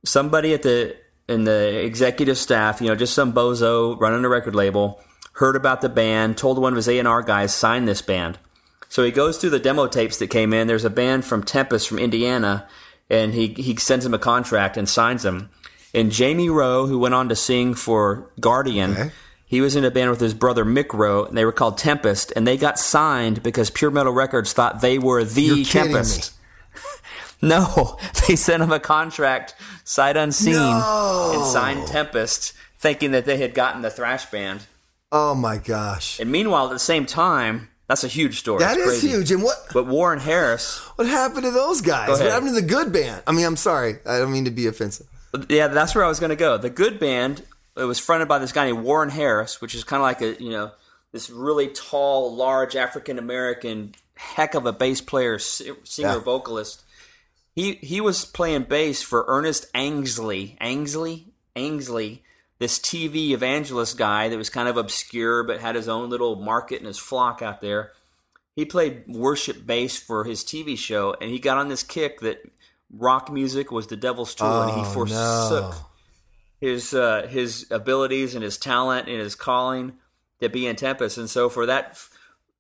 [0.03, 0.97] somebody at the
[1.29, 4.99] in the executive staff, you know, just some bozo running a record label,
[5.41, 8.39] heard about the band, told one of his A and R guys sign this band.
[8.89, 10.67] So he goes through the demo tapes that came in.
[10.69, 12.67] There's a band from Tempest from Indiana,
[13.09, 15.49] and he he sends him a contract and signs him.
[15.95, 19.11] And Jamie Rowe, who went on to sing for Guardian, Okay.
[19.45, 22.33] he was in a band with his brother Mick Rowe, and they were called Tempest,
[22.37, 26.33] and they got signed because Pure Metal Records thought they were the You're Tempest.
[27.43, 27.97] No,
[28.29, 31.33] they sent him a contract sight unseen No.
[31.35, 34.61] and signed Tempest, thinking that they had gotten the thrash band.
[35.13, 36.21] Oh my gosh.
[36.21, 38.61] And meanwhile, at the same time, that's a huge story.
[38.61, 39.09] That It's is crazy.
[39.09, 39.33] huge.
[39.33, 42.09] And what But Warren Harris, what happened to those guys?
[42.11, 43.23] What happened to the good band?
[43.27, 43.97] I mean, I'm sorry.
[44.07, 45.07] I don't mean to be offensive.
[45.49, 46.57] yeah, that's where I was going to go.
[46.59, 47.43] The good band,
[47.77, 50.41] it was fronted by this guy named Warren Harris, which is kind of like a
[50.43, 50.71] you know
[51.13, 56.19] this really tall, large African American heck of a bass player, singer, Yeah.
[56.19, 56.83] vocalist.
[57.57, 62.23] He he was playing bass for Ernest Angley, Angley, Angley,
[62.61, 66.77] this TV evangelist guy that was kind of obscure but had his own little market
[66.79, 67.91] and his flock out there.
[68.55, 72.39] He played worship bass for his TV show, and he got on this kick that
[72.93, 75.75] rock music was the devil's tool, and he Oh, forsook no.
[76.61, 79.95] his uh, his abilities and his talent and his calling
[80.41, 81.17] to be in Tempest.
[81.19, 82.11] And so for that f-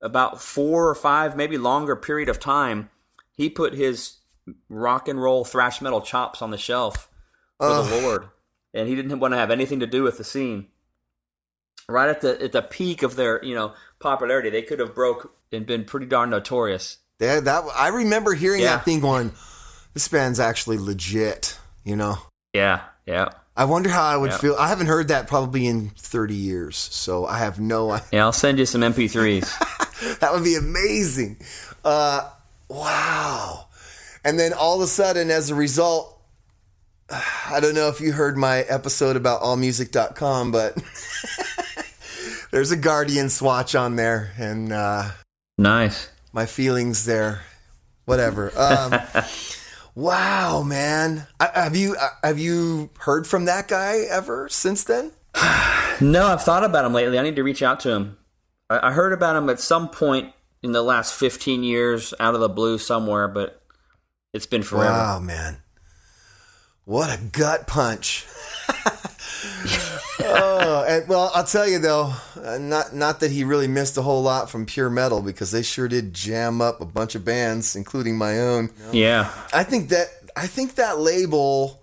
[0.00, 2.88] about four or five, maybe longer period of time,
[3.32, 4.16] he put his
[4.70, 7.10] rock and roll thrash metal chops on the shelf
[7.58, 8.28] for the Lord,
[8.74, 10.66] and he didn't want to have anything to do with the scene.
[11.88, 15.34] Right at the at the peak of their you know popularity, they could have broke
[15.50, 16.98] and been pretty darn notorious.
[17.18, 18.76] That, that I remember hearing Yeah.
[18.76, 19.32] that thing going,
[19.94, 22.18] this band's actually legit, you know.
[22.54, 24.38] Yeah, yeah, I wonder how I would Yeah.
[24.38, 24.56] feel.
[24.58, 28.06] I haven't heard that probably in 30 years, so I have no idea.
[28.12, 28.22] yeah.
[28.24, 29.50] I'll send you some MP3s.
[30.20, 31.36] That would be amazing.
[31.84, 32.26] Uh,
[32.68, 33.66] wow.
[34.24, 36.18] And then all of a sudden, as a result,
[37.10, 40.76] I don't know if you heard my episode about allmusic.com, but
[42.50, 45.10] there's a Guardian swatch on there, and uh,
[45.58, 46.08] nice.
[46.32, 47.42] my feelings there,
[48.04, 48.52] whatever.
[48.56, 48.94] Um,
[49.94, 51.26] wow, man.
[51.40, 55.12] I, have you uh, have you heard from that guy ever since then?
[56.02, 57.18] No, I've thought about him lately.
[57.18, 58.16] I need to reach out to him.
[58.70, 60.32] I, I heard about him at some point
[60.62, 63.60] in the last 15 years out of the blue somewhere, but
[64.32, 64.94] it's been forever.
[64.94, 65.58] Wow, man.
[66.90, 68.26] What a gut punch.
[70.24, 72.12] oh, and well, I'll tell you though,
[72.42, 75.62] uh, not not that he really missed a whole lot from pure metal because they
[75.62, 78.70] sure did jam up a bunch of bands, including my own.
[78.90, 79.32] Yeah.
[79.52, 81.80] I think that I think that label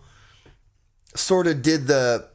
[1.15, 2.27] sort of did the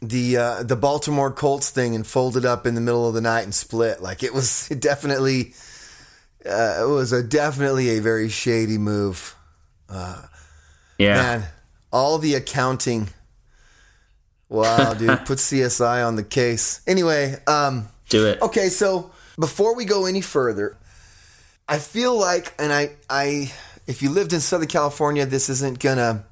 [0.00, 3.42] the uh, the Baltimore Colts thing and folded up in the middle of the night
[3.42, 4.00] and split.
[4.00, 5.54] Like it was definitely
[6.46, 9.34] uh, it was a definitely a very shady move.
[10.98, 11.14] Yeah.
[11.14, 11.44] Man,
[11.92, 13.08] all the accounting.
[14.48, 16.80] Wow, dude, put CSI on the case.
[16.86, 18.40] Anyway, um, Do it.
[18.42, 20.76] okay, so before we go any further,
[21.68, 23.52] I feel like, and I, I,
[23.86, 26.24] if you lived in Southern California, this isn't gonna.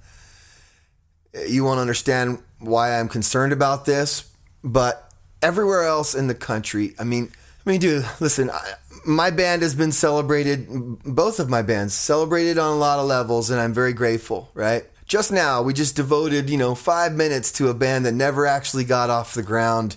[1.48, 4.30] You won't understand why I'm concerned about this,
[4.62, 5.10] but
[5.40, 7.32] everywhere else in the country, I mean,
[7.66, 8.74] I mean, dude, listen, I,
[9.04, 10.66] my band has been celebrated.
[11.04, 14.50] Both of my bands celebrated on a lot of levels, and I'm very grateful.
[14.54, 14.84] Right.
[15.06, 18.84] Just now, we just devoted, you know, five minutes to a band that never actually
[18.84, 19.96] got off the ground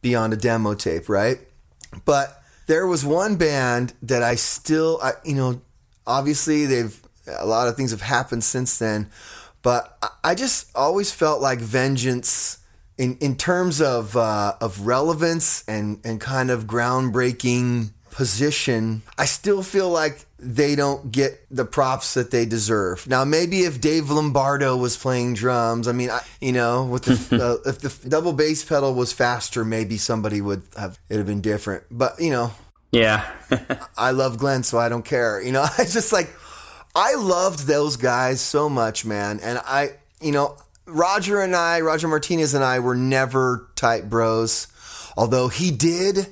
[0.00, 1.38] beyond a demo tape, right?
[2.04, 5.60] But there was one band that I still, I, you know,
[6.06, 9.10] obviously they've a lot of things have happened since then,
[9.62, 12.58] but I- just always felt like Vengeance,
[12.98, 19.62] in in terms of uh, of relevance and and kind of groundbreaking position, I still
[19.62, 23.08] feel like they don't get the props that they deserve.
[23.08, 27.60] Now, maybe if Dave Lombardo was playing drums, I mean, I, you know, with the
[27.66, 31.40] uh, if the double bass pedal was faster, maybe somebody would have it'd have been
[31.40, 31.84] different.
[31.90, 32.52] But you know,
[32.92, 33.28] Yeah.
[33.98, 35.42] I love Glenn, so I don't care.
[35.42, 36.32] You know, I just like
[36.94, 39.40] I loved those guys so much, man.
[39.42, 40.56] And I, you know,
[40.86, 44.68] Roger and I, Roger Martinez and I were never tight bros.
[45.16, 46.28] Although he did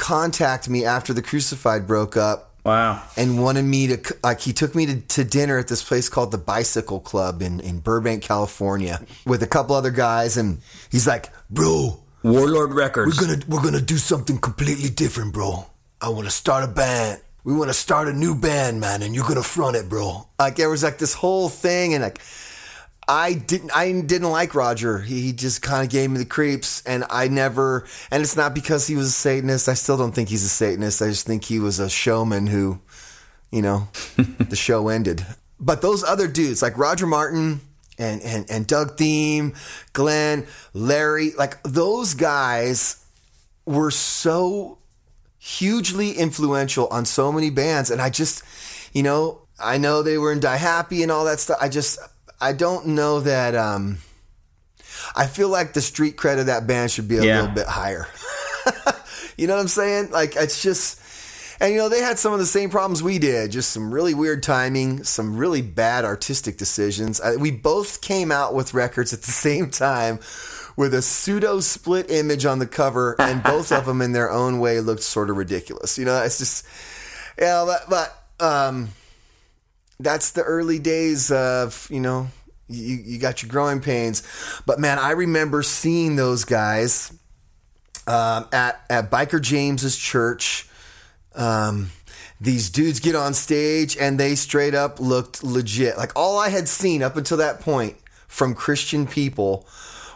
[0.00, 3.02] contact me after the Crucified broke up wow.
[3.16, 6.32] and wanted me to like he took me to, to dinner at this place called
[6.32, 11.28] the Bicycle Club in in Burbank, California, with a couple other guys, and he's like,
[11.48, 13.16] "Bro, Warlord Records.
[13.16, 15.66] we're gonna we're gonna do something completely different, bro.
[16.00, 17.20] I want to start a band.
[17.44, 20.26] We want to start a new band, man, and you're gonna front it, bro.
[20.38, 22.20] Like there was like this whole thing, and like
[23.10, 25.00] I didn't I didn't like Roger.
[25.00, 27.84] He, he just kind of gave me the creeps, and I never.
[28.08, 29.68] And it's not because he was a Satanist.
[29.68, 31.02] I still don't think he's a Satanist.
[31.02, 32.78] I just think he was a showman who,
[33.50, 35.26] you know, the show ended.
[35.58, 37.62] But those other dudes, like Roger Martin
[37.98, 39.56] and and and Doug Thiem,
[39.92, 43.04] Glenn, Larry, like those guys
[43.66, 44.78] were so
[45.40, 47.90] hugely influential on so many bands.
[47.90, 48.44] And I just,
[48.92, 51.58] you know, I know they were in Die Happy and all that stuff.
[51.60, 51.98] I just,
[52.40, 53.54] I don't know that.
[53.54, 53.98] Um,
[55.14, 57.40] I feel like the street cred of that band should be a Yeah.
[57.40, 58.06] little bit higher.
[59.36, 60.10] you know what I'm saying?
[60.10, 61.00] Like it's just,
[61.60, 63.50] and you know they had some of the same problems we did.
[63.50, 67.20] Just some really weird timing, some really bad artistic decisions.
[67.20, 70.20] I, we both came out with records at the same time.
[70.76, 74.60] With a pseudo split image on the cover, and both of them in their own
[74.60, 75.98] way looked sort of ridiculous.
[75.98, 76.64] You know, it's just,
[77.38, 77.90] yeah, but,
[78.38, 78.88] but um,
[80.02, 82.28] that's the early days of you know
[82.68, 84.22] you, you got your growing pains
[84.66, 87.12] but man i remember seeing those guys
[88.06, 90.68] um, at at biker james's church
[91.34, 91.90] um,
[92.40, 96.68] these dudes get on stage and they straight up looked legit like all i had
[96.68, 97.96] seen up until that point
[98.26, 99.66] from christian people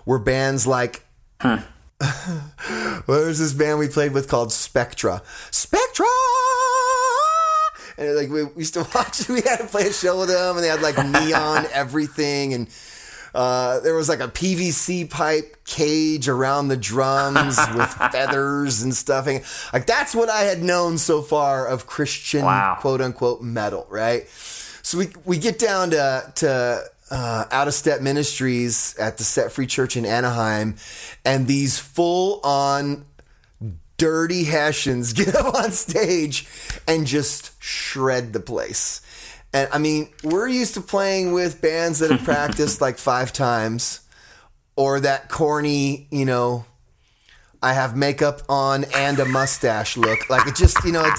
[0.07, 1.05] were bands like
[3.07, 5.23] what was this band we played with called Spectra?
[5.51, 6.07] Spectra!
[7.99, 10.57] And like we, we used to watch, we had to play a show with them,
[10.57, 12.69] and they had like neon everything, and
[13.35, 19.43] uh, there was like a PVC pipe cage around the drums with feathers and stuffing.
[19.73, 22.77] Like that's what I had known so far of Christian Wow.
[22.81, 24.29] quote unquote metal, right?
[24.83, 29.53] So we we get down to to uh, out of step ministries at the Set
[29.53, 30.77] Free Church in Anaheim,
[31.25, 33.05] and these full on
[34.05, 36.47] dirty Hessians get up on stage
[36.87, 39.01] and just shred the place.
[39.55, 44.01] And I mean, we're used to playing with bands that have practiced like five times,
[44.77, 46.67] or that corny, you know,
[47.63, 50.29] I have makeup on and a mustache look.
[50.29, 51.15] Like it just, you know, it,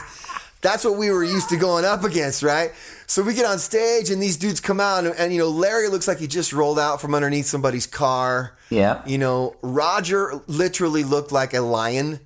[0.61, 2.71] that's what we were used to going up against, right?
[3.07, 5.87] So we get on stage and these dudes come out and, and you know, Larry
[5.87, 8.55] looks like he just rolled out from underneath somebody's car.
[8.69, 9.01] Yeah.
[9.07, 12.19] You know, Roger literally looked like a lion.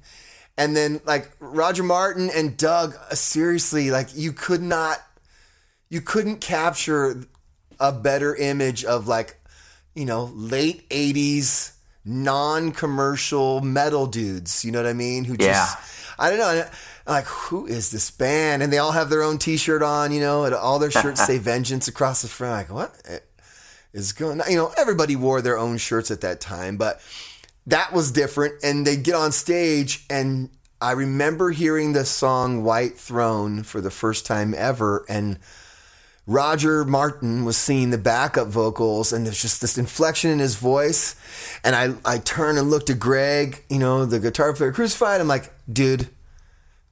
[0.60, 5.02] And then like Roger Martin and Doug, uh, seriously, like you could not
[5.90, 7.24] you couldn't capture
[7.80, 9.40] a better image of like,
[9.96, 11.72] you know, late 80s
[12.06, 15.24] non-commercial metal dudes, you know what I mean?
[15.24, 16.24] Who just Yeah.
[16.26, 16.66] I don't know.
[17.08, 18.62] I'm like, who is this band?
[18.62, 21.38] And they all have their own T-shirt on, you know, and all their shirts say
[21.38, 22.70] "Vengeance" across the front.
[22.70, 23.22] Like, what
[23.94, 24.42] is going?
[24.42, 24.52] on?
[24.52, 27.00] You know, everybody wore their own shirts at that time, but
[27.68, 28.64] that was different.
[28.64, 30.50] And they get on stage, and
[30.82, 35.40] I remember hearing the song "White Throne" for the first time ever, and
[36.30, 41.16] Roger Martin was singing the backup vocals, and there's just this inflection in his voice.
[41.64, 45.22] And I, I turned and looked at Greg, you know, the guitar player crucified.
[45.22, 46.08] I'm like, dude,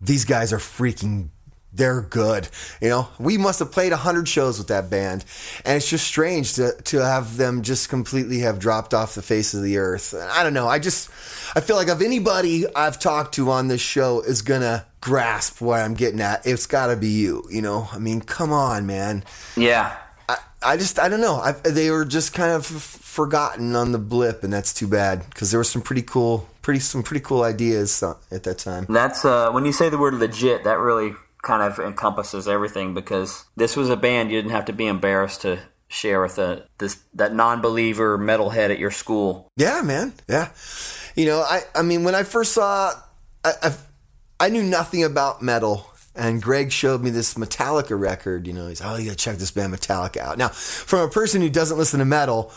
[0.01, 1.29] these guys are freaking
[1.77, 2.49] they're good
[2.81, 5.23] you know we must have played 100 shows with that band
[5.63, 9.53] and it's just strange to, to have them just completely have dropped off the face
[9.53, 11.09] of the earth i don't know i just
[11.55, 15.79] i feel like if anybody i've talked to on this show is gonna grasp what
[15.79, 19.23] i'm getting at it's gotta be you you know i mean come on man
[19.55, 19.95] Yeah.
[20.29, 21.35] I, I just I don't know.
[21.35, 25.23] I, they were just kind of f- forgotten on the blip, and that's too bad
[25.29, 28.85] because there were some pretty cool, pretty some pretty cool ideas uh, at that time.
[28.89, 31.13] That's uh, when you say the word legit, that really
[31.47, 35.41] kind of encompasses everything because this was a band you didn't have to be embarrassed
[35.43, 39.49] to share with a this that non-believer metalhead at your school.
[39.55, 40.13] Yeah, man.
[40.27, 40.49] Yeah,
[41.15, 42.91] you know, I I mean, when I first saw,
[43.45, 43.75] I I,
[44.41, 45.89] I knew nothing about metal.
[46.19, 48.47] And Greg showed me this Metallica record.
[48.47, 50.39] You know, he's, oh, you gotta check this band Metallica out.
[50.39, 52.51] Now, from a person who doesn't listen to metal,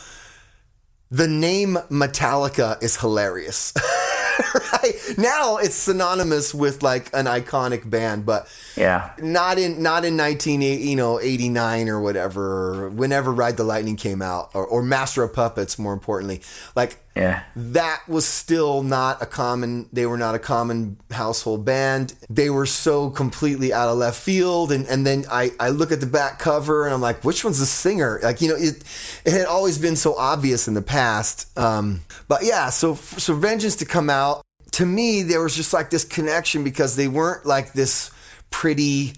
[1.10, 3.74] the name Metallica is hilarious.
[4.72, 4.94] right?
[5.18, 9.10] Now it's synonymous with like an iconic band, but Yeah.
[9.18, 13.96] not in not in 19 you know 89 or whatever or whenever Ride the Lightning
[13.96, 16.40] came out or, or Master of Puppets more importantly.
[16.74, 17.42] Like Yeah.
[17.56, 22.66] that was still not a common they were not a common household band they were
[22.66, 26.38] so completely out of left field and, and then I, I look at the back
[26.38, 28.84] cover and i'm like which one's the singer like you know it,
[29.24, 33.76] it had always been so obvious in the past um, but yeah so so vengeance
[33.76, 37.72] to come out to me there was just like this connection because they weren't like
[37.72, 38.12] this
[38.50, 39.14] pretty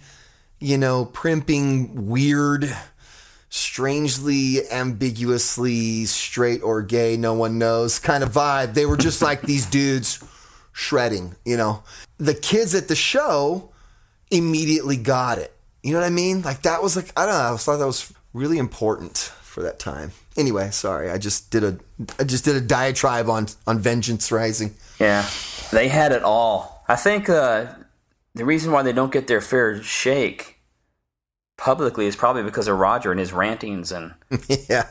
[0.60, 2.74] you know primping weird
[3.54, 8.72] strangely ambiguously straight or gay, no one knows kind of vibe.
[8.72, 10.24] They were just like these dudes
[10.72, 11.82] shredding, you know.
[12.16, 13.70] The kids at the show
[14.30, 15.54] immediately got it.
[15.82, 16.40] You know what I mean?
[16.40, 19.78] Like that was like I don't know, I thought that was really important for that
[19.78, 20.12] time.
[20.38, 21.78] Anyway, sorry, I just did a
[22.18, 24.74] I just did a diatribe on on Vengeance Rising.
[24.98, 25.28] Yeah.
[25.70, 26.84] They had it all.
[26.88, 27.66] I think uh,
[28.34, 30.51] the reason why they don't get their fair shake
[31.62, 34.14] publicly is probably because of Roger and his rantings and
[34.68, 34.88] yeah.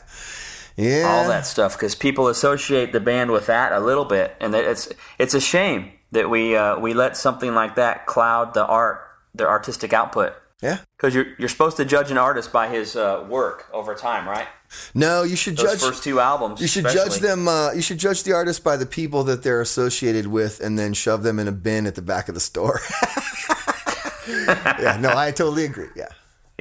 [0.77, 1.03] Yeah.
[1.05, 4.87] all that stuff because people associate the band with that a little bit and it's
[5.19, 9.01] it's a shame that we uh, we let something like that cloud the art,
[9.35, 10.33] their artistic output.
[10.61, 10.77] Yeah.
[10.95, 14.47] Because you're you're supposed to judge an artist by his uh, work over time, right?
[14.93, 15.81] No, you should Those judge.
[15.81, 16.61] first two albums.
[16.61, 17.09] you should especially.
[17.09, 17.47] judge them.
[17.49, 20.93] Uh, you should judge the artist by the people that they're associated with, and then
[20.93, 22.79] shove them in a bin at the back of the store.
[24.79, 25.89] yeah, no, I totally agree.
[25.95, 26.07] Yeah.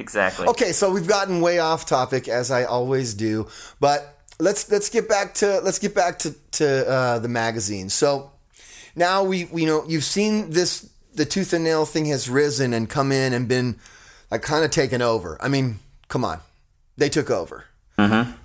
[0.01, 0.47] Exactly.
[0.47, 3.47] Okay, so we've gotten way off topic as I always do,
[3.79, 7.87] but let's let's get back to let's get back to to uh, the magazine.
[7.89, 8.31] So
[8.95, 12.89] now we we know you've seen this the tooth and nail thing has risen and
[12.89, 13.77] come in and been
[14.29, 15.37] like kind of taken over.
[15.39, 16.39] I mean, come on,
[16.97, 17.65] they took over.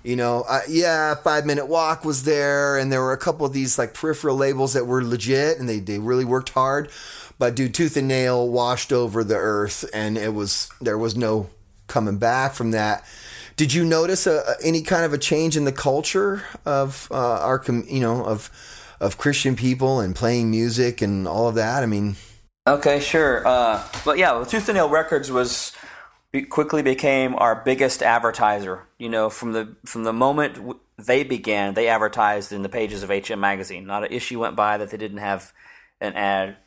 [0.03, 3.53] You know, uh, yeah, Five Minute Walk was there, and there were a couple of
[3.53, 6.91] these like peripheral labels that were legit, and they they really worked hard.
[7.39, 11.49] But dude, Tooth and Nail washed over the earth, and it was there was no
[11.87, 13.05] coming back from that.
[13.55, 17.63] Did you notice a, any kind of a change in the culture of uh, our,
[17.67, 18.49] you know, of
[18.99, 21.83] of Christian people and playing music and all of that?
[21.83, 22.15] I mean,
[22.67, 23.47] Okay, sure.
[23.47, 25.71] Uh, but yeah, well, Tooth and Nail Records was
[26.49, 28.85] quickly became our biggest advertiser.
[28.97, 33.09] You know, from the from the moment they began, they advertised in the pages of
[33.09, 33.85] HM magazine.
[33.85, 35.53] Not an issue went by that they didn't have
[36.01, 36.57] an ad.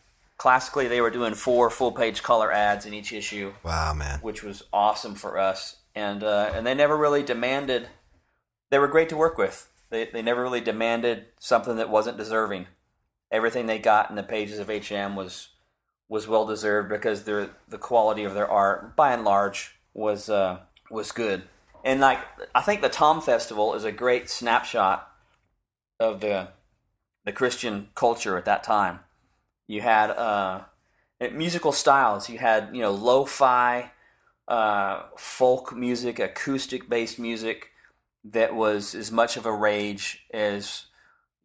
[0.41, 4.43] Classically, they were doing four full page color ads in each issue, wow, man, which
[4.43, 5.77] was awesome for us.
[5.95, 7.89] And uh, and they never really demanded.
[8.71, 9.71] They were great to work with.
[9.91, 12.69] They they never really demanded something that wasn't deserving.
[13.31, 15.49] Everything they got in the pages of HM was
[16.09, 20.61] was well deserved because their the quality of their art, by and large, was uh,
[20.91, 21.43] was good.
[21.85, 22.21] And like
[22.55, 25.07] I think the Tom Festival is a great snapshot
[25.99, 26.49] of the
[27.27, 29.01] the Christian culture at that time.
[29.71, 30.63] You had uh,
[31.33, 32.29] musical styles.
[32.29, 33.93] You had you know lo-fi,
[34.49, 37.71] uh, folk music, acoustic based music
[38.25, 40.87] that was as much of a rage as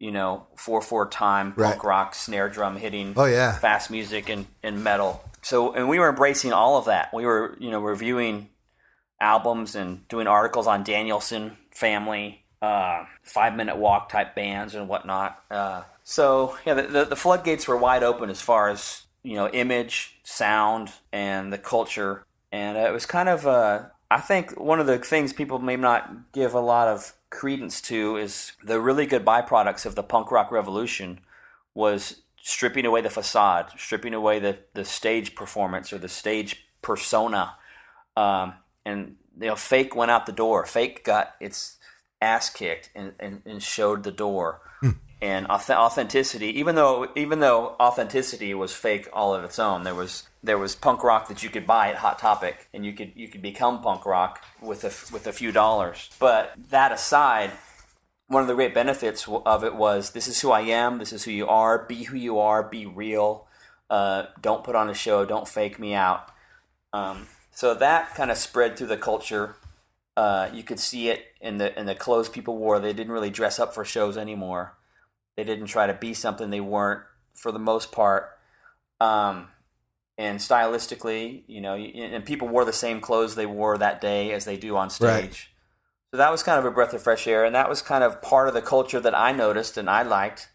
[0.00, 1.70] you know four four time Right.
[1.70, 3.58] punk rock snare drum hitting Oh, yeah.
[3.58, 5.22] fast music and, and metal.
[5.42, 7.14] So and we were embracing all of that.
[7.14, 8.48] We were you know reviewing
[9.20, 15.38] albums and doing articles on Danielson family, uh, five minute walk type bands and whatnot.
[15.48, 19.48] Uh, so yeah, the, the, the floodgates were wide open as far as you know
[19.48, 22.24] image, sound, and the culture.
[22.52, 26.32] And it was kind of uh, I think one of the things people may not
[26.32, 30.52] give a lot of credence to is the really good byproducts of the punk rock
[30.52, 31.18] revolution
[31.74, 37.56] was stripping away the facade, stripping away the, the stage performance or the stage persona.
[38.16, 38.54] Um,
[38.84, 40.64] and you know, fake went out the door.
[40.66, 41.78] Fake got its
[42.22, 44.60] ass kicked and, and, and showed the door.
[45.22, 50.24] And authenticity, even though even though authenticity was fake all of its own, there was
[50.42, 53.28] there was punk rock that you could buy at Hot Topic, and you could you
[53.28, 56.10] could become punk rock with a with a few dollars.
[56.18, 57.52] But that aside,
[58.28, 61.24] one of the great benefits of it was this is who I am, this is
[61.24, 63.46] who you are, be who you are, be real.
[63.88, 66.28] Uh, don't put on a show, don't fake me out.
[66.92, 69.56] Um, so that kind of spread through the culture.
[70.14, 72.78] Uh, you could see it in the in the clothes people wore.
[72.78, 74.75] They didn't really dress up for shows anymore.
[75.36, 77.02] They didn't try to be something they weren't
[77.34, 78.30] for the most part.
[79.00, 79.48] Um,
[80.18, 84.46] and stylistically, you know, and people wore the same clothes they wore that day as
[84.46, 85.04] they do on stage.
[85.10, 85.48] Right.
[86.12, 88.22] So that was kind of a breath of fresh air, and that was kind of
[88.22, 90.48] part of the culture that I noticed and I liked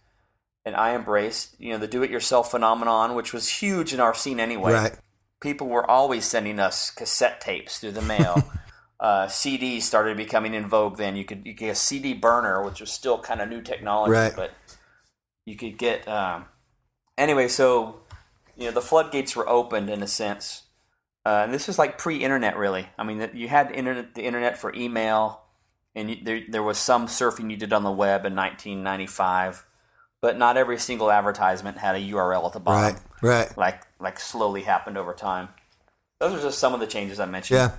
[0.65, 1.55] and I embraced.
[1.59, 4.73] You know, the do-it-yourself phenomenon, which was huge in our scene anyway.
[4.73, 4.97] right?
[5.41, 8.51] People were always sending us cassette tapes through the mail.
[8.99, 11.15] uh, CDs started becoming in vogue then.
[11.15, 14.11] You could you could get a CD burner, which was still kind of new technology,
[14.13, 14.33] Right.
[14.35, 14.51] but
[15.45, 16.45] you could get um,
[17.17, 17.47] anyway.
[17.47, 18.01] So
[18.57, 20.63] you know, the floodgates were opened in a sense.
[21.25, 22.87] Uh, and this was like pre-internet, really.
[22.97, 25.41] I mean, you had the internet, the internet for email,
[25.95, 29.65] and you, there there was some surfing you did on the web in 1995,
[30.19, 33.57] but not every single advertisement had a URL at the bottom Right, right.
[33.57, 35.49] like like slowly happened over time.
[36.19, 37.57] Those are just some of the changes I mentioned.
[37.59, 37.71] Yeah.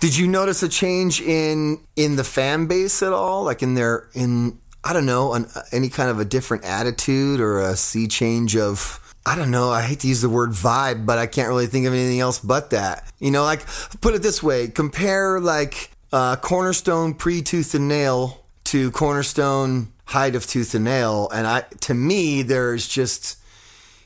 [0.00, 3.44] Did you notice a change in in the fan base at all?
[3.44, 7.60] Like in their in I don't know, an, any kind of a different attitude or
[7.60, 9.70] a sea change of I don't know.
[9.70, 12.40] I hate to use the word vibe, but I can't really think of anything else
[12.40, 13.06] but that.
[13.20, 13.64] You know, like
[14.00, 20.34] put it this way: compare like uh, Cornerstone pre Tooth and Nail to Cornerstone height
[20.34, 23.38] of Tooth and Nail, and I to me there's just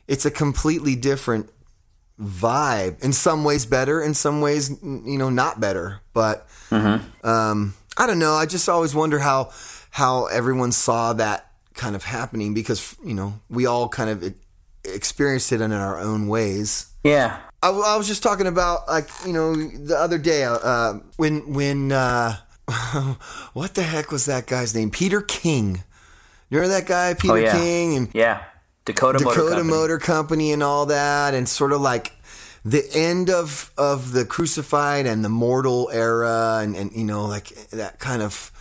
[0.07, 1.51] it's a completely different
[2.21, 3.03] vibe.
[3.03, 6.01] In some ways better, in some ways you know not better.
[6.13, 6.47] But
[7.23, 8.35] um, I don't know.
[8.35, 9.51] I just always wonder how
[9.97, 14.35] how everyone saw that kind of happening because you know we all kind of
[14.85, 16.87] experienced it in our own ways.
[17.03, 17.39] Yeah.
[17.63, 21.93] I, I was just talking about like you know the other day uh, when when
[21.93, 22.37] uh,
[23.55, 24.91] what the heck was that guy's name?
[24.91, 25.83] Peter King.
[26.51, 27.59] You remember that guy, Peter Oh, yeah.
[27.59, 28.43] King, and Yeah.
[28.85, 29.71] Dakota, Motor Dakota Company.
[29.71, 32.13] Motor Company and all that, and sort of like
[32.67, 37.49] the end of of the crucified and the mortal era, and and you know like
[37.71, 38.53] that kind of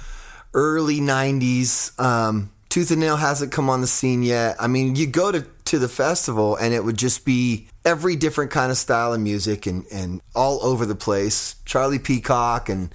[0.55, 1.97] early '90s.
[1.99, 4.55] Um, Tooth and Nail hasn't come on the scene yet.
[4.59, 8.51] I mean, you go to to the festival and it would just be every different
[8.51, 11.55] kind of style of music and and all over the place.
[11.65, 12.93] Charlie Peacock and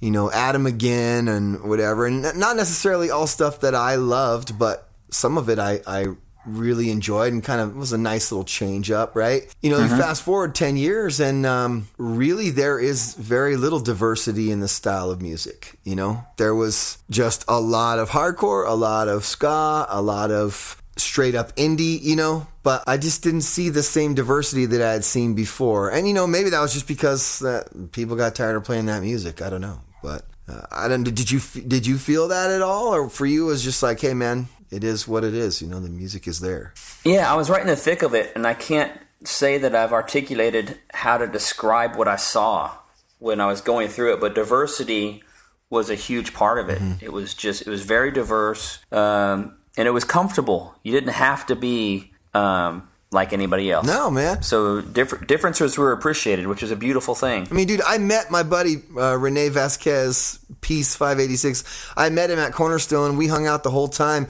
[0.00, 4.88] you know Adam again and whatever, and not necessarily all stuff that I loved, but
[5.10, 6.06] some of it I I
[6.46, 9.54] really enjoyed and kind of was a nice little change up, right?
[9.60, 14.50] You know, you fast forward 10 years and um, really there is very little diversity
[14.50, 15.78] in the style of music.
[15.84, 20.30] You know, there was just a lot of hardcore, a lot of ska, a lot
[20.30, 24.82] of straight up indie, you know, but I just didn't see the same diversity that
[24.82, 25.90] I had seen before.
[25.90, 29.02] And, you know, maybe that was just because uh, people got tired of playing that
[29.02, 29.40] music.
[29.40, 29.80] I don't know.
[30.02, 31.04] But uh, I don't.
[31.04, 34.00] Did you did you feel that at all, or for you it was just like,
[34.00, 35.60] hey man, it is what it is.
[35.60, 36.74] You know, the music is there.
[37.04, 38.92] Yeah, I was right in the thick of it, and I can't
[39.24, 42.72] say that I've articulated how to describe what I saw
[43.18, 45.22] when I was going through it, but diversity
[45.68, 46.80] was a huge part of it.
[47.00, 50.74] It was just, it was very diverse, um, and it was comfortable.
[50.82, 53.86] You didn't have to be um, like anybody else.
[53.86, 54.42] No, man.
[54.42, 57.48] So different differences were appreciated, which is a beautiful thing.
[57.50, 61.92] I mean, dude, I met my buddy uh, Rene Vasquez, Peace 586.
[61.96, 63.16] I met him at Cornerstone.
[63.16, 64.28] We hung out the whole time.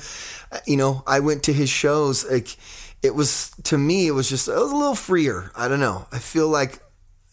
[0.51, 2.25] Uh, You know, I went to his shows.
[2.31, 2.57] Like,
[3.03, 5.51] it was to me, it was just it was a little freer.
[5.57, 6.07] I don't know.
[6.13, 6.81] I feel like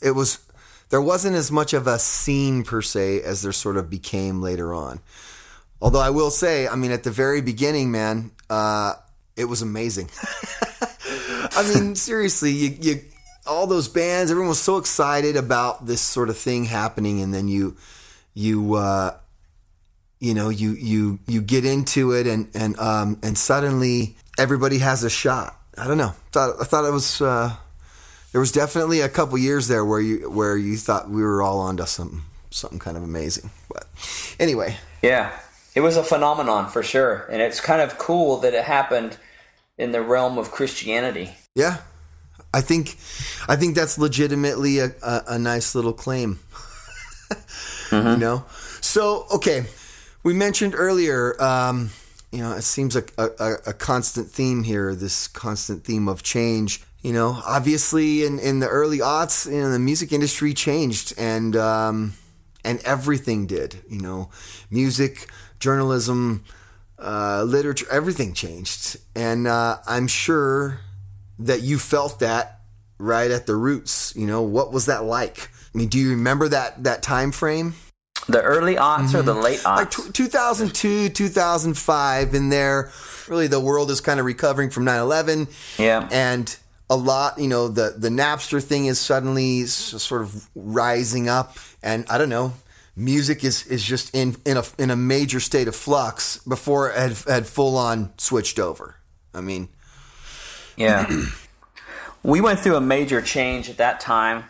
[0.01, 0.39] it was
[0.89, 4.73] there wasn't as much of a scene per se as there sort of became later
[4.73, 4.99] on.
[5.81, 8.93] Although I will say, I mean, at the very beginning, man, uh,
[9.35, 10.09] it was amazing.
[11.57, 13.01] I mean, seriously, you, you
[13.47, 17.47] all those bands, everyone was so excited about this sort of thing happening, and then
[17.47, 17.75] you
[18.33, 19.17] you uh,
[20.19, 25.03] you know you you you get into it, and and um, and suddenly everybody has
[25.03, 25.59] a shot.
[25.77, 26.13] I don't know.
[26.31, 27.21] Thought I thought it was.
[27.21, 27.55] Uh,
[28.33, 31.59] there was definitely a couple years there where you where you thought we were all
[31.59, 33.49] onto something something kind of amazing.
[33.71, 33.87] But
[34.39, 35.37] anyway, Yeah,
[35.73, 39.17] it was a phenomenon for sure, and it's kind of cool that it happened
[39.77, 41.35] in the realm of Christianity.
[41.57, 41.77] Yeah,
[42.53, 42.97] I think
[43.49, 46.39] I think that's legitimately a, a, a nice little claim.
[47.89, 48.45] You know,
[48.81, 49.65] so okay,
[50.21, 51.41] we mentioned earlier.
[51.41, 51.91] Um,
[52.31, 54.93] you know, it seems like a, a, a constant theme here.
[54.93, 56.83] This constant theme of change.
[57.01, 61.55] You know, obviously in, in the early aughts, you know, the music industry changed and
[61.55, 62.13] um,
[62.63, 63.77] and everything did.
[63.89, 64.29] You know,
[64.69, 65.27] music,
[65.59, 66.43] journalism,
[66.99, 68.97] uh, literature, everything changed.
[69.15, 70.81] And uh, I'm sure
[71.39, 72.61] that you felt that
[72.97, 74.13] right at the roots.
[74.15, 75.49] You know, what was that like?
[75.73, 77.75] I mean, do you remember that that time frame?
[78.27, 79.43] The early aughts or the mm-hmm.
[79.43, 79.77] late aughts?
[79.77, 82.91] Like t- 2002, 2005, in there,
[83.27, 85.47] really the world is kind of recovering from 9 11.
[85.77, 86.09] Yeah.
[86.11, 86.57] And
[86.89, 91.57] a lot, you know, the, the Napster thing is suddenly sort of rising up.
[91.83, 92.53] And I don't know,
[92.95, 96.97] music is, is just in, in, a, in a major state of flux before it
[96.97, 98.95] had, had full on switched over.
[99.33, 99.69] I mean,
[100.77, 101.25] Yeah.
[102.23, 104.45] we went through a major change at that time.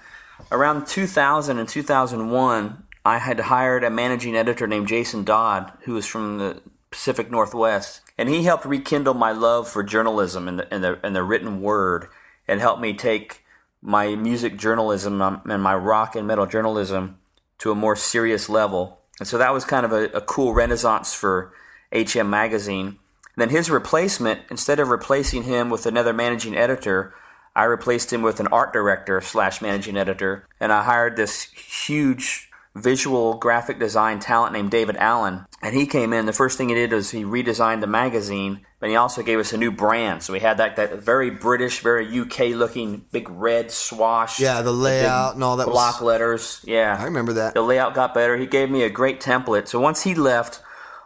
[0.51, 6.05] Around 2000 and 2001, I had hired a managing editor named Jason Dodd, who was
[6.05, 6.61] from the
[6.91, 11.15] Pacific Northwest, and he helped rekindle my love for journalism and the, and the, and
[11.15, 12.07] the written word
[12.47, 13.43] and helped me take
[13.81, 17.17] my music journalism um, and my rock and metal journalism
[17.59, 18.99] to a more serious level.
[19.19, 21.53] And so that was kind of a, a cool renaissance for
[21.91, 22.99] HM Magazine.
[23.37, 27.13] Then his replacement, instead of replacing him with another managing editor,
[27.55, 32.49] I replaced him with an art director slash managing editor, and I hired this huge
[32.75, 35.45] visual graphic design talent named David Allen.
[35.61, 36.25] And he came in.
[36.27, 39.53] The first thing he did was he redesigned the magazine, but he also gave us
[39.53, 40.21] a new brand.
[40.21, 44.39] So we had that that very British, very UK looking big red swash.
[44.39, 46.07] yeah, the layout and all that block was.
[46.07, 46.61] letters.
[46.63, 47.53] Yeah, I remember that.
[47.55, 48.37] the layout got better.
[48.37, 49.67] He gave me a great template.
[49.67, 50.61] So once he left,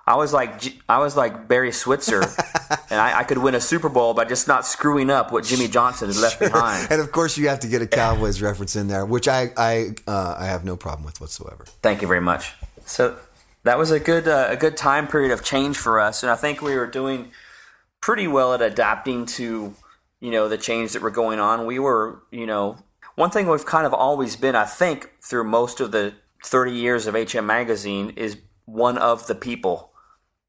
[0.07, 2.21] I was like I was like Barry Switzer,
[2.89, 5.67] and I, I could win a Super Bowl by just not screwing up what Jimmy
[5.67, 6.87] Johnson had left behind.
[6.91, 9.91] And of course, you have to get a Cowboys reference in there, which I I
[10.07, 11.65] uh, I have no problem with whatsoever.
[11.81, 12.53] Thank you very much.
[12.85, 13.17] So
[13.63, 16.35] that was a good uh, a good time period of change for us, and I
[16.35, 17.31] think we were doing
[18.01, 19.75] pretty well at adapting to
[20.19, 21.65] you know the change that were going on.
[21.65, 22.79] We were you know
[23.15, 27.05] one thing we've kind of always been, I think, through most of the thirty years
[27.07, 29.90] of HM Magazine is one of the people.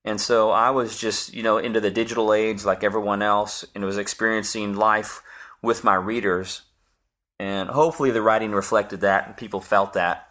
[0.04, 3.84] And so I was just, you know, into the digital age like everyone else and
[3.84, 5.22] was experiencing life
[5.62, 6.62] with my readers.
[7.38, 10.28] And hopefully the writing reflected that and people felt that.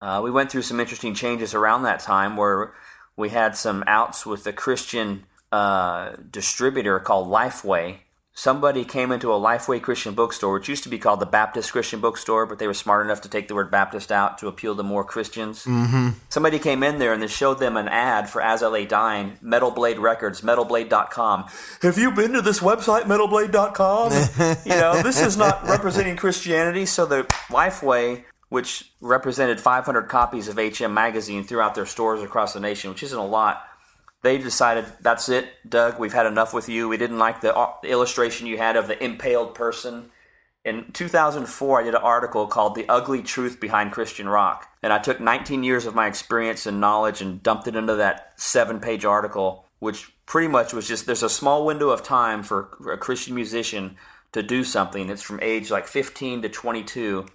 [0.00, 2.74] Uh, we went through some interesting changes around that time where
[3.16, 7.98] we had some outs with a Christian uh, distributor called Lifeway.
[8.42, 12.00] Somebody came into a Lifeway Christian bookstore, which used to be called the Baptist Christian
[12.00, 14.82] Bookstore, but they were smart enough to take the word Baptist out to appeal to
[14.82, 15.64] more Christians.
[15.64, 16.18] Mm-hmm.
[16.28, 19.38] Somebody came in there and they showed them an ad for As I Lay Dying,
[19.40, 21.44] Metal Blade Records, metalblade.com.
[21.82, 24.10] Have you been to this website, metalblade.com?
[24.66, 26.84] you know, this is not representing Christianity.
[26.84, 32.60] So the Lifeway which represented 500 copies of HM magazine throughout their stores across the
[32.60, 33.66] nation, which isn't a lot.
[34.22, 35.98] They decided that's it, Doug.
[35.98, 36.88] We've had enough with you.
[36.88, 40.10] We didn't like the uh, illustration you had of the impaled person.
[40.64, 44.98] In 2004, I did an article called "The Ugly Truth Behind Christian Rock," and I
[44.98, 49.66] took 19 years of my experience and knowledge and dumped it into that seven-page article,
[49.80, 53.96] which pretty much was just there's a small window of time for a Christian musician
[54.30, 55.10] to do something.
[55.10, 57.26] It's from age like 15 to 22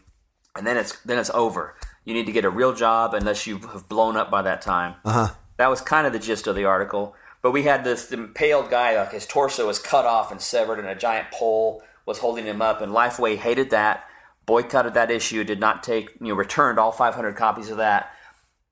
[0.57, 1.75] and then it's then it's over.
[2.03, 4.95] You need to get a real job unless you have blown up by that time.
[5.05, 5.33] Uh-huh.
[5.57, 7.15] That was kind of the gist of the article.
[7.41, 10.87] But we had this impaled guy, like his torso was cut off and severed, and
[10.87, 12.81] a giant pole was holding him up.
[12.81, 14.05] And Lifeway hated that,
[14.45, 18.11] boycotted that issue, did not take, you know, returned all 500 copies of that.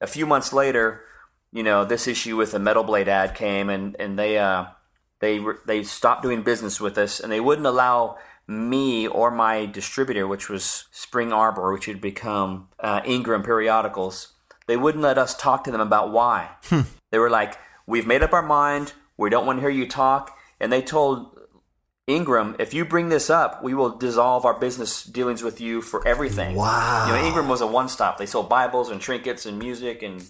[0.02, 1.02] A few months later,
[1.52, 4.66] you know, this issue with the Metal Blade ad came, and and they uh,
[5.22, 8.18] they they stopped doing business with us, and they wouldn't allow
[8.48, 14.34] me or my distributor, which was Spring Arbor, which had become uh, Ingram Periodicals,
[14.68, 16.50] they wouldn't let us talk to them about why.
[16.66, 16.82] Hmm.
[17.12, 18.94] They were like, "We've made up our mind.
[19.18, 21.40] We don't want to hear you talk." And they told
[22.08, 26.06] Ingram, "If you bring this up, we will dissolve our business dealings with you for
[26.08, 27.08] everything." Wow.
[27.08, 28.18] You know, Ingram was a one-stop.
[28.18, 30.24] They sold Bibles and trinkets and music and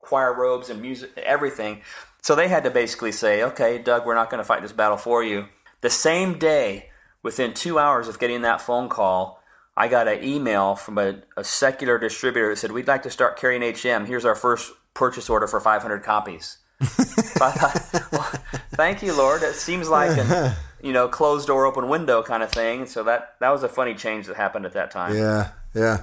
[0.00, 1.82] choir robes and music, everything.
[2.22, 4.96] So they had to basically say, "Okay, Doug, we're not going to fight this battle
[4.96, 5.48] for you."
[5.80, 6.90] The same day
[7.22, 9.41] Within two hours of getting that phone call,
[9.76, 13.38] I got an email from a, a secular distributor that said, We'd like to start
[13.38, 14.06] carrying HM.
[14.06, 16.58] Here's our first purchase order for 500 copies.
[16.82, 18.42] so I thought, well,
[18.72, 19.42] thank you, Lord.
[19.42, 22.86] It seems like a you know closed door, open window kind of thing.
[22.86, 25.14] So that that was a funny change that happened at that time.
[25.14, 26.02] Yeah, yeah,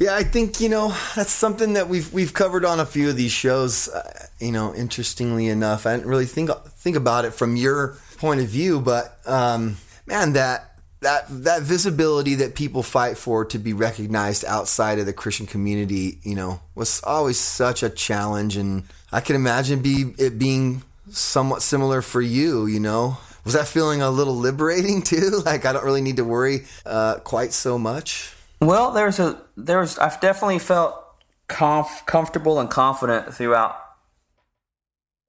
[0.00, 0.14] yeah.
[0.14, 3.32] I think you know that's something that we've we've covered on a few of these
[3.32, 3.88] shows.
[3.88, 8.40] Uh, you know, interestingly enough, I didn't really think think about it from your point
[8.40, 10.73] of view, but um, man, that
[11.04, 16.18] that that visibility that people fight for to be recognized outside of the Christian community,
[16.22, 21.62] you know, was always such a challenge, and I can imagine be it being somewhat
[21.62, 22.66] similar for you.
[22.66, 25.42] You know, was that feeling a little liberating too?
[25.44, 28.34] Like I don't really need to worry uh, quite so much.
[28.60, 31.00] Well, there's a there's I've definitely felt
[31.48, 33.76] comf- comfortable and confident throughout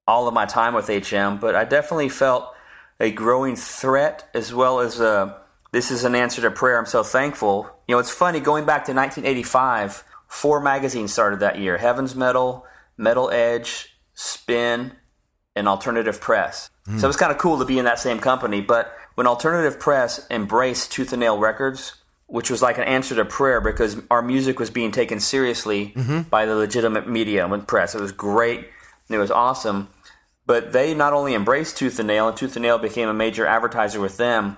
[0.08, 2.54] all of my time with HM, but I definitely felt
[2.98, 5.45] a growing threat as well as a
[5.76, 6.78] this is an answer to prayer.
[6.78, 7.68] I'm so thankful.
[7.86, 10.04] You know, it's funny going back to 1985.
[10.26, 12.64] Four magazines started that year: Heaven's Metal,
[12.96, 14.92] Metal Edge, Spin,
[15.54, 16.70] and Alternative Press.
[16.88, 16.98] Mm.
[16.98, 18.62] So it was kind of cool to be in that same company.
[18.62, 21.96] But when Alternative Press embraced Tooth and Nail Records,
[22.26, 26.22] which was like an answer to prayer because our music was being taken seriously mm-hmm.
[26.22, 27.94] by the legitimate media and press.
[27.94, 28.66] It was great.
[29.10, 29.90] It was awesome.
[30.46, 33.46] But they not only embraced Tooth and Nail, and Tooth and Nail became a major
[33.46, 34.56] advertiser with them,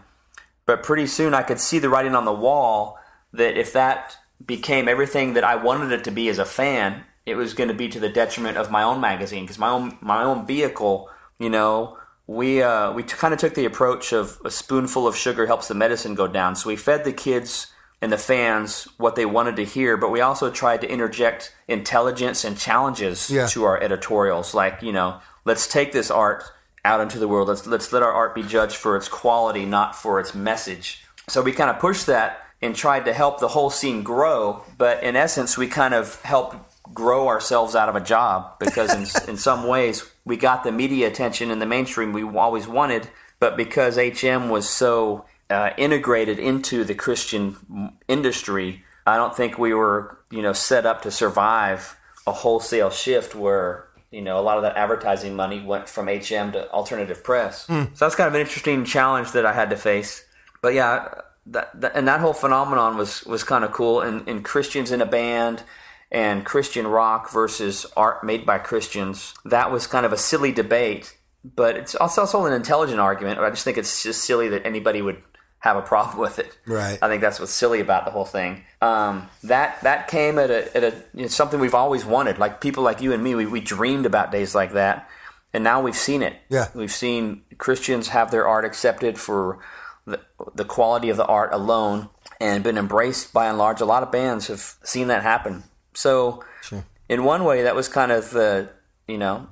[0.69, 2.99] but pretty soon I could see the writing on the wall
[3.33, 7.37] that if that became everything that I wanted it to be as a fan, it
[7.37, 10.23] was going to be to the detriment of my own magazine because my own my
[10.23, 11.09] own vehicle,
[11.39, 11.97] you know,
[12.27, 15.69] we uh, we t- kind of took the approach of a spoonful of sugar helps
[15.69, 16.55] the medicine go down.
[16.55, 17.69] So we fed the kids
[18.03, 22.45] and the fans what they wanted to hear, but we also tried to interject intelligence
[22.45, 23.47] and challenges yeah.
[23.47, 26.45] to our editorials, like you know let's take this art
[26.85, 27.49] out into the world.
[27.49, 31.05] Let's let's let our art be judged for its quality, not for its message.
[31.29, 34.65] So we kind of pushed that and tried to help the whole scene grow.
[34.77, 36.57] But in essence, we kind of helped
[36.95, 41.07] grow ourselves out of a job because in, in some ways we got the media
[41.07, 43.09] attention in the mainstream we always wanted.
[43.41, 49.73] But because HM was so uh, integrated into the Christian industry, I don't think we
[49.73, 54.57] were you know set up to survive a wholesale shift where you know, a lot
[54.57, 57.67] of that advertising money went from HM to alternative press.
[57.67, 57.97] Mm.
[57.97, 60.25] So that's kind of an interesting challenge that I had to face.
[60.63, 61.09] But yeah,
[61.47, 64.01] that, that, and that whole phenomenon was was kind of cool.
[64.01, 65.63] And, and Christians in a band
[66.11, 69.35] and Christian rock versus art made by Christians.
[69.45, 73.41] That was kind of a silly debate, but it's also an intelligent argument.
[73.41, 75.23] I just think it's just silly that anybody would
[75.61, 76.57] have a problem with it.
[76.67, 76.99] Right.
[77.01, 78.65] I think that's what's silly about the whole thing.
[78.81, 82.39] Um, that that came at a, at a you know, something we've always wanted.
[82.39, 85.09] Like people like you and me, we, we dreamed about days like that,
[85.53, 86.37] and now we've seen it.
[86.49, 86.69] Yeah.
[86.75, 89.59] We've seen Christians have their art accepted for
[90.07, 90.21] the,
[90.55, 92.09] the quality of the art alone,
[92.41, 93.81] and been embraced by and large.
[93.81, 95.65] A lot of bands have seen that happen.
[95.95, 96.85] So, sure.
[97.09, 98.71] in one way, that was kind of the
[99.09, 99.49] you know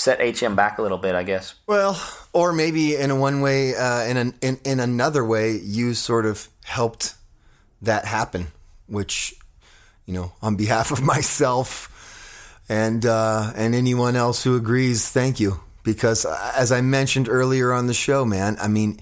[0.00, 1.54] set HM back a little bit, I guess.
[1.66, 2.00] Well,
[2.32, 6.26] or maybe in a one way, uh, in, an, in in another way, you sort
[6.26, 7.14] of helped
[7.82, 8.48] that happen,
[8.86, 9.34] which
[10.06, 15.60] you know, on behalf of myself and uh, and anyone else who agrees, thank you.
[15.82, 19.00] Because uh, as I mentioned earlier on the show, man, I mean,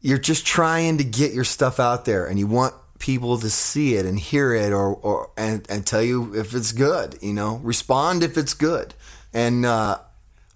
[0.00, 3.94] you're just trying to get your stuff out there, and you want people to see
[3.94, 7.18] it and hear it, or or and and tell you if it's good.
[7.22, 8.94] You know, respond if it's good.
[9.34, 9.98] And uh,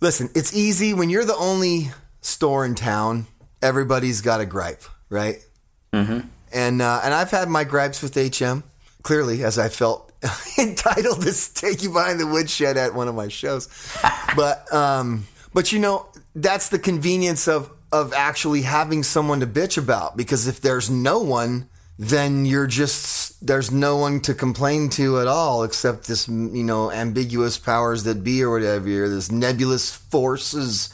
[0.00, 3.26] listen, it's easy when you're the only store in town.
[3.60, 5.44] Everybody's got a gripe, right?
[5.92, 6.20] Mm-hmm.
[6.52, 8.62] And uh, and I've had my gripes with HM
[9.02, 10.12] clearly, as I felt
[10.58, 13.68] entitled to take you behind the woodshed at one of my shows.
[14.36, 19.78] but um, but you know that's the convenience of of actually having someone to bitch
[19.78, 21.68] about because if there's no one,
[21.98, 26.90] then you're just there's no one to complain to at all except this you know
[26.90, 30.92] ambiguous powers that be or whatever, or this nebulous forces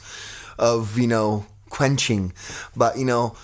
[0.57, 2.33] of you know quenching.
[2.75, 3.35] But you know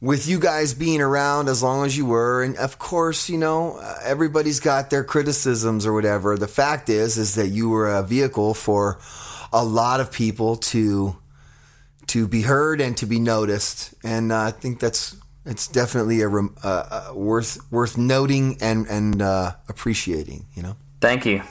[0.00, 3.78] with you guys being around as long as you were and of course you know
[4.04, 8.54] everybody's got their criticisms or whatever the fact is is that you were a vehicle
[8.54, 8.98] for
[9.52, 11.16] a lot of people to
[12.06, 15.16] to be heard and to be noticed and uh, i think that's
[15.48, 21.42] it's definitely a, uh, worth worth noting and and uh, appreciating you know thank you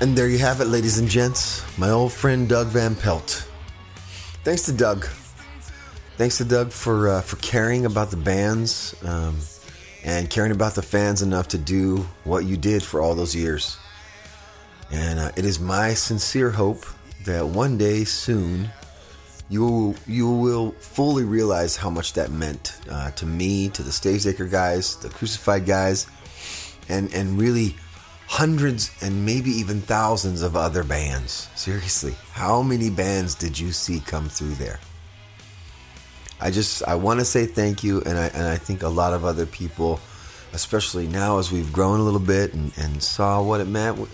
[0.00, 1.64] And there you have it, ladies and gents.
[1.76, 3.48] My old friend Doug Van Pelt.
[4.44, 5.04] Thanks to Doug.
[6.16, 9.36] Thanks to Doug for uh, for caring about the bands um,
[10.04, 13.76] and caring about the fans enough to do what you did for all those years.
[14.90, 16.84] And uh, it is my sincere hope
[17.24, 18.70] that one day soon
[19.50, 23.90] you will, you will fully realize how much that meant uh, to me, to the
[23.90, 26.06] Stavesacre guys, the Crucified guys,
[26.88, 27.76] and and really
[28.26, 31.48] hundreds and maybe even thousands of other bands.
[31.54, 34.80] Seriously, how many bands did you see come through there?
[36.40, 39.12] I just I want to say thank you, and I and I think a lot
[39.12, 40.00] of other people,
[40.52, 44.08] especially now as we've grown a little bit and, and saw what it meant.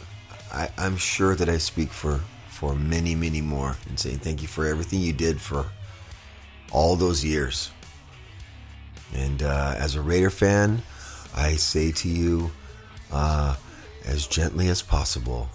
[0.53, 4.49] I, I'm sure that I speak for for many many more and saying thank you
[4.49, 5.67] for everything you did for
[6.73, 7.71] all those years.
[9.15, 10.83] And uh, as a Raider fan,
[11.37, 12.51] I say to you,
[13.13, 13.57] uh,
[14.07, 15.49] as gently as possible.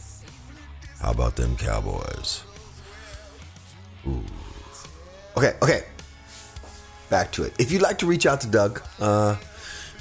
[1.01, 2.43] How about them Cowboys?
[4.07, 4.23] Ooh.
[5.37, 5.83] Okay, okay.
[7.09, 7.53] Back to it.
[7.57, 9.37] If you'd like to reach out to Doug, uh,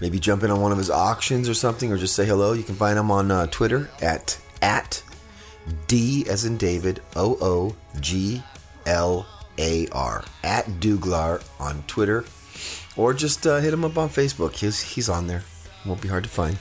[0.01, 2.63] maybe jump in on one of his auctions or something, or just say hello, you
[2.63, 5.03] can find him on uh, Twitter at at
[5.87, 8.43] D as in David O O G
[8.87, 9.27] L
[9.59, 12.25] A R at Dooglar on Twitter,
[12.97, 14.57] or just uh, hit him up on Facebook.
[14.57, 15.45] He's he's on there.
[15.87, 16.59] Won't be hard to find.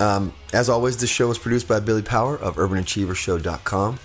[0.00, 3.98] Um, as always, this show is produced by Billy Power of UrbanAchieverShow.com.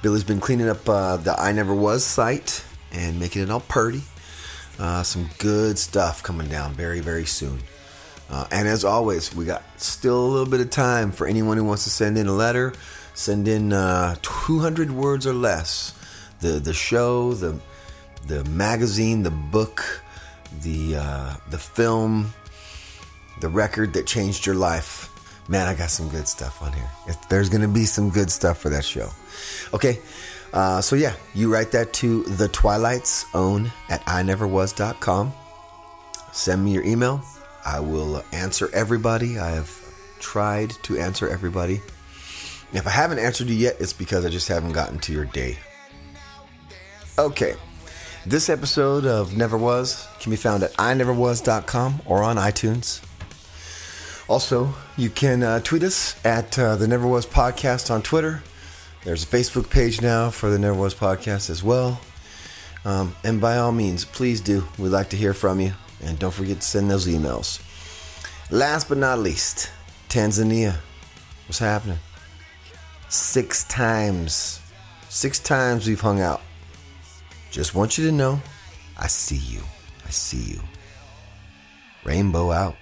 [0.00, 2.64] Billy's been cleaning up uh, the I Never Was site
[2.94, 4.02] and making it all purty.
[4.78, 7.58] Uh, some good stuff coming down very, very soon.
[8.30, 11.64] Uh, and as always, we got still a little bit of time for anyone who
[11.64, 12.72] wants to send in a letter.
[13.14, 15.92] Send in uh, 200 words or less.
[16.40, 17.58] The the show, the
[18.26, 20.02] the magazine, the book,
[20.62, 22.32] the uh, the film,
[23.40, 25.10] the record that changed your life.
[25.48, 26.88] Man, I got some good stuff on here.
[27.28, 29.10] There's going to be some good stuff for that show.
[29.74, 29.98] Okay,
[30.54, 35.32] uh, so yeah, you write that to the Twilight's own at ineverwas.com.
[36.32, 37.22] Send me your email.
[37.66, 39.36] I will answer everybody.
[39.36, 39.70] I have
[40.20, 41.82] tried to answer everybody.
[42.72, 45.58] If I haven't answered you yet, it's because I just haven't gotten to your day.
[47.18, 47.56] Okay,
[48.24, 53.02] this episode of Never Was can be found at ineverwas.com or on iTunes.
[54.28, 58.42] Also, you can uh, tweet us at uh, the Never Was Podcast on Twitter.
[59.04, 62.00] There's a Facebook page now for the Never Was Podcast as well.
[62.86, 64.64] Um, and by all means, please do.
[64.78, 65.74] We'd like to hear from you.
[66.02, 67.60] And don't forget to send those emails.
[68.50, 69.70] Last but not least,
[70.08, 70.76] Tanzania.
[71.46, 71.98] What's happening?
[73.10, 74.60] Six times.
[75.10, 76.40] Six times we've hung out.
[77.50, 78.40] Just want you to know
[78.98, 79.60] I see you.
[80.06, 80.60] I see you.
[82.04, 82.76] Rainbow out.